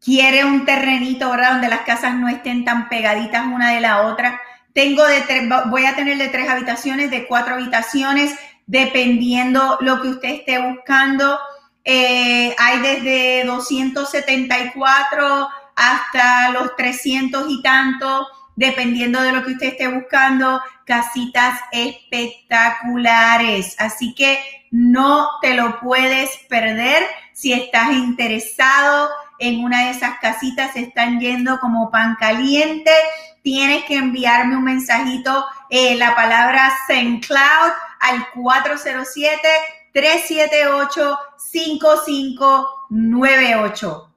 quiere 0.00 0.44
un 0.44 0.64
terrenito, 0.64 1.30
¿verdad? 1.30 1.52
Donde 1.52 1.68
las 1.68 1.82
casas 1.82 2.16
no 2.16 2.28
estén 2.28 2.64
tan 2.64 2.88
pegaditas 2.88 3.46
una 3.46 3.70
de 3.70 3.80
la 3.80 4.02
otra. 4.02 4.40
Tengo 4.72 5.04
de 5.04 5.22
voy 5.66 5.86
a 5.86 5.94
tener 5.94 6.18
de 6.18 6.26
tres 6.26 6.48
habitaciones, 6.48 7.12
de 7.12 7.28
cuatro 7.28 7.54
habitaciones, 7.54 8.36
dependiendo 8.66 9.78
lo 9.80 10.02
que 10.02 10.08
usted 10.08 10.30
esté 10.30 10.58
buscando. 10.58 11.38
Eh, 11.84 12.52
hay 12.58 12.80
desde 12.80 13.44
274 13.44 15.50
hasta 15.76 16.50
los 16.50 16.76
300 16.76 17.46
y 17.48 17.62
tanto, 17.62 18.26
dependiendo 18.56 19.22
de 19.22 19.30
lo 19.32 19.42
que 19.44 19.52
usted 19.52 19.68
esté 19.68 19.88
buscando, 19.88 20.60
casitas 20.84 21.60
espectaculares. 21.70 23.76
Así 23.78 24.14
que 24.14 24.38
no 24.70 25.28
te 25.42 25.54
lo 25.54 25.80
puedes 25.80 26.30
perder 26.48 27.02
si 27.32 27.52
estás 27.52 27.90
interesado 27.92 29.10
en 29.38 29.62
una 29.62 29.84
de 29.84 29.90
esas 29.90 30.18
casitas, 30.18 30.72
se 30.72 30.80
están 30.80 31.20
yendo 31.20 31.60
como 31.60 31.90
pan 31.90 32.16
caliente. 32.18 32.90
Tienes 33.42 33.84
que 33.84 33.96
enviarme 33.96 34.56
un 34.56 34.64
mensajito, 34.64 35.44
eh, 35.70 35.94
la 35.96 36.16
palabra 36.16 36.72
Cloud 36.88 37.72
al 38.00 38.26
407 38.34 39.36
378 39.92 41.18
5598. 41.36 44.15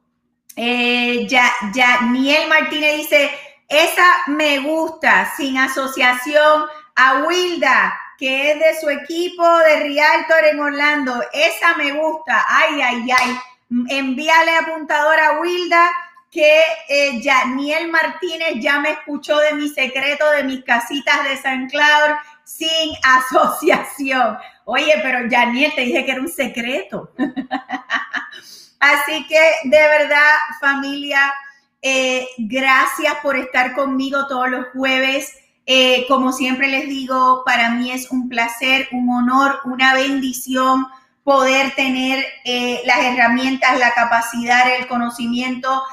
Eh, 0.62 1.26
ya, 1.26 1.50
ya, 1.74 2.02
Niel 2.02 2.50
Martínez 2.50 2.98
dice, 2.98 3.32
esa 3.70 4.06
me 4.28 4.60
gusta, 4.60 5.32
sin 5.38 5.58
asociación 5.58 6.66
a 6.98 7.24
Wilda, 7.24 7.98
que 8.18 8.52
es 8.52 8.60
de 8.60 8.82
su 8.82 8.90
equipo 8.90 9.48
de 9.60 9.78
Rialtor 9.84 10.44
en 10.52 10.60
Orlando. 10.60 11.24
Esa 11.32 11.78
me 11.78 11.94
gusta. 11.94 12.46
Ay, 12.46 12.82
ay, 12.82 13.10
ay. 13.10 13.40
Envíale 13.88 14.58
apuntador 14.58 15.18
a 15.18 15.40
Wilda 15.40 15.90
que 16.30 16.62
eh, 16.90 17.22
ya 17.22 17.46
Niel 17.46 17.90
Martínez 17.90 18.56
ya 18.60 18.82
me 18.82 18.92
escuchó 18.92 19.40
de 19.40 19.54
mi 19.54 19.70
secreto 19.70 20.30
de 20.32 20.44
mis 20.44 20.66
casitas 20.66 21.24
de 21.24 21.38
San 21.38 21.70
Cloud 21.70 22.18
sin 22.44 22.96
asociación. 23.04 24.38
Oye, 24.66 24.94
pero 25.02 25.22
Niel 25.22 25.74
te 25.74 25.82
dije 25.84 26.04
que 26.04 26.12
era 26.12 26.20
un 26.20 26.28
secreto. 26.28 27.14
Así 28.80 29.26
que 29.28 29.40
de 29.66 29.78
verdad, 29.78 30.36
familia, 30.60 31.34
eh, 31.82 32.28
gracias 32.38 33.16
por 33.22 33.36
estar 33.36 33.74
conmigo 33.74 34.28
todos 34.28 34.50
los 34.50 34.68
jueves. 34.74 35.34
Eh, 35.66 36.06
como 36.08 36.32
siempre 36.32 36.68
les 36.68 36.88
digo, 36.88 37.44
para 37.46 37.70
mí 37.72 37.92
es 37.92 38.10
un 38.10 38.28
placer, 38.30 38.88
un 38.92 39.10
honor, 39.10 39.60
una 39.66 39.94
bendición 39.94 40.88
poder 41.24 41.76
tener 41.76 42.26
eh, 42.46 42.82
las 42.86 43.00
herramientas, 43.00 43.78
la 43.78 43.94
capacidad, 43.94 44.68
el 44.78 44.88
conocimiento, 44.88 45.84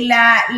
las 0.00 0.48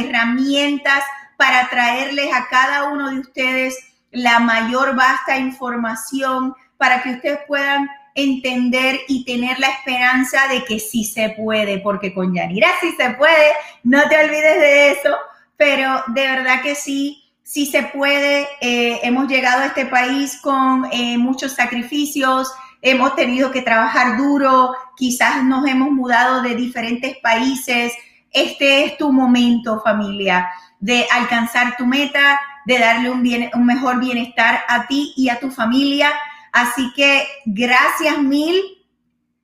herramientas 0.00 1.02
para 1.36 1.68
traerles 1.68 2.32
a 2.32 2.46
cada 2.48 2.84
uno 2.84 3.10
de 3.10 3.20
ustedes 3.20 3.76
la 4.12 4.38
mayor 4.38 4.94
vasta 4.94 5.36
información 5.36 6.54
para 6.76 7.02
que 7.02 7.12
ustedes 7.12 7.40
puedan 7.46 7.88
entender 8.16 9.00
y 9.06 9.24
tener 9.24 9.60
la 9.60 9.68
esperanza 9.68 10.48
de 10.48 10.64
que 10.64 10.80
sí 10.80 11.04
se 11.04 11.30
puede, 11.30 11.78
porque 11.78 12.12
con 12.12 12.34
Yanira 12.34 12.68
sí 12.80 12.92
se 12.96 13.10
puede, 13.10 13.52
no 13.84 14.08
te 14.08 14.16
olvides 14.16 14.58
de 14.58 14.90
eso, 14.92 15.14
pero 15.56 16.02
de 16.08 16.22
verdad 16.22 16.62
que 16.62 16.74
sí, 16.74 17.22
sí 17.42 17.66
se 17.66 17.84
puede. 17.84 18.48
Eh, 18.60 19.00
hemos 19.02 19.28
llegado 19.28 19.62
a 19.62 19.66
este 19.66 19.86
país 19.86 20.40
con 20.42 20.88
eh, 20.90 21.18
muchos 21.18 21.52
sacrificios, 21.52 22.50
hemos 22.82 23.14
tenido 23.14 23.50
que 23.50 23.62
trabajar 23.62 24.16
duro, 24.16 24.74
quizás 24.96 25.44
nos 25.44 25.66
hemos 25.68 25.90
mudado 25.90 26.42
de 26.42 26.54
diferentes 26.54 27.16
países. 27.18 27.92
Este 28.32 28.84
es 28.84 28.96
tu 28.96 29.12
momento, 29.12 29.80
familia, 29.82 30.48
de 30.80 31.06
alcanzar 31.12 31.76
tu 31.76 31.86
meta, 31.86 32.40
de 32.64 32.78
darle 32.78 33.10
un, 33.10 33.22
bien, 33.22 33.50
un 33.54 33.66
mejor 33.66 34.00
bienestar 34.00 34.64
a 34.68 34.86
ti 34.86 35.12
y 35.16 35.28
a 35.28 35.38
tu 35.38 35.50
familia. 35.50 36.10
Así 36.56 36.90
que 36.94 37.28
gracias 37.44 38.18
mil, 38.18 38.58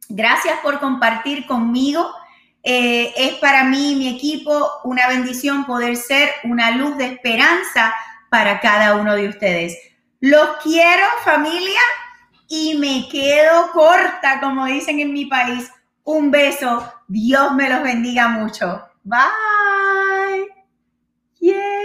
gracias 0.09 0.59
por 0.61 0.81
compartir 0.81 1.47
conmigo. 1.47 2.11
Eh, 2.63 3.13
es 3.15 3.35
para 3.35 3.65
mí 3.65 3.93
y 3.93 3.97
mi 3.97 4.17
equipo 4.17 4.71
una 4.85 5.07
bendición 5.09 5.67
poder 5.67 5.97
ser 5.97 6.31
una 6.45 6.71
luz 6.71 6.97
de 6.97 7.05
esperanza 7.05 7.95
para 8.31 8.61
cada 8.61 8.97
uno 8.97 9.15
de 9.15 9.29
ustedes. 9.29 9.77
Los 10.21 10.57
quiero 10.63 11.05
familia 11.23 11.81
y 12.49 12.79
me 12.79 13.07
quedo 13.11 13.71
corta, 13.73 14.41
como 14.41 14.65
dicen 14.65 14.99
en 14.99 15.13
mi 15.13 15.27
país. 15.27 15.71
Un 16.05 16.31
beso. 16.31 16.91
Dios 17.09 17.53
me 17.53 17.69
los 17.69 17.83
bendiga 17.83 18.29
mucho. 18.29 18.83
Bye. 19.05 20.49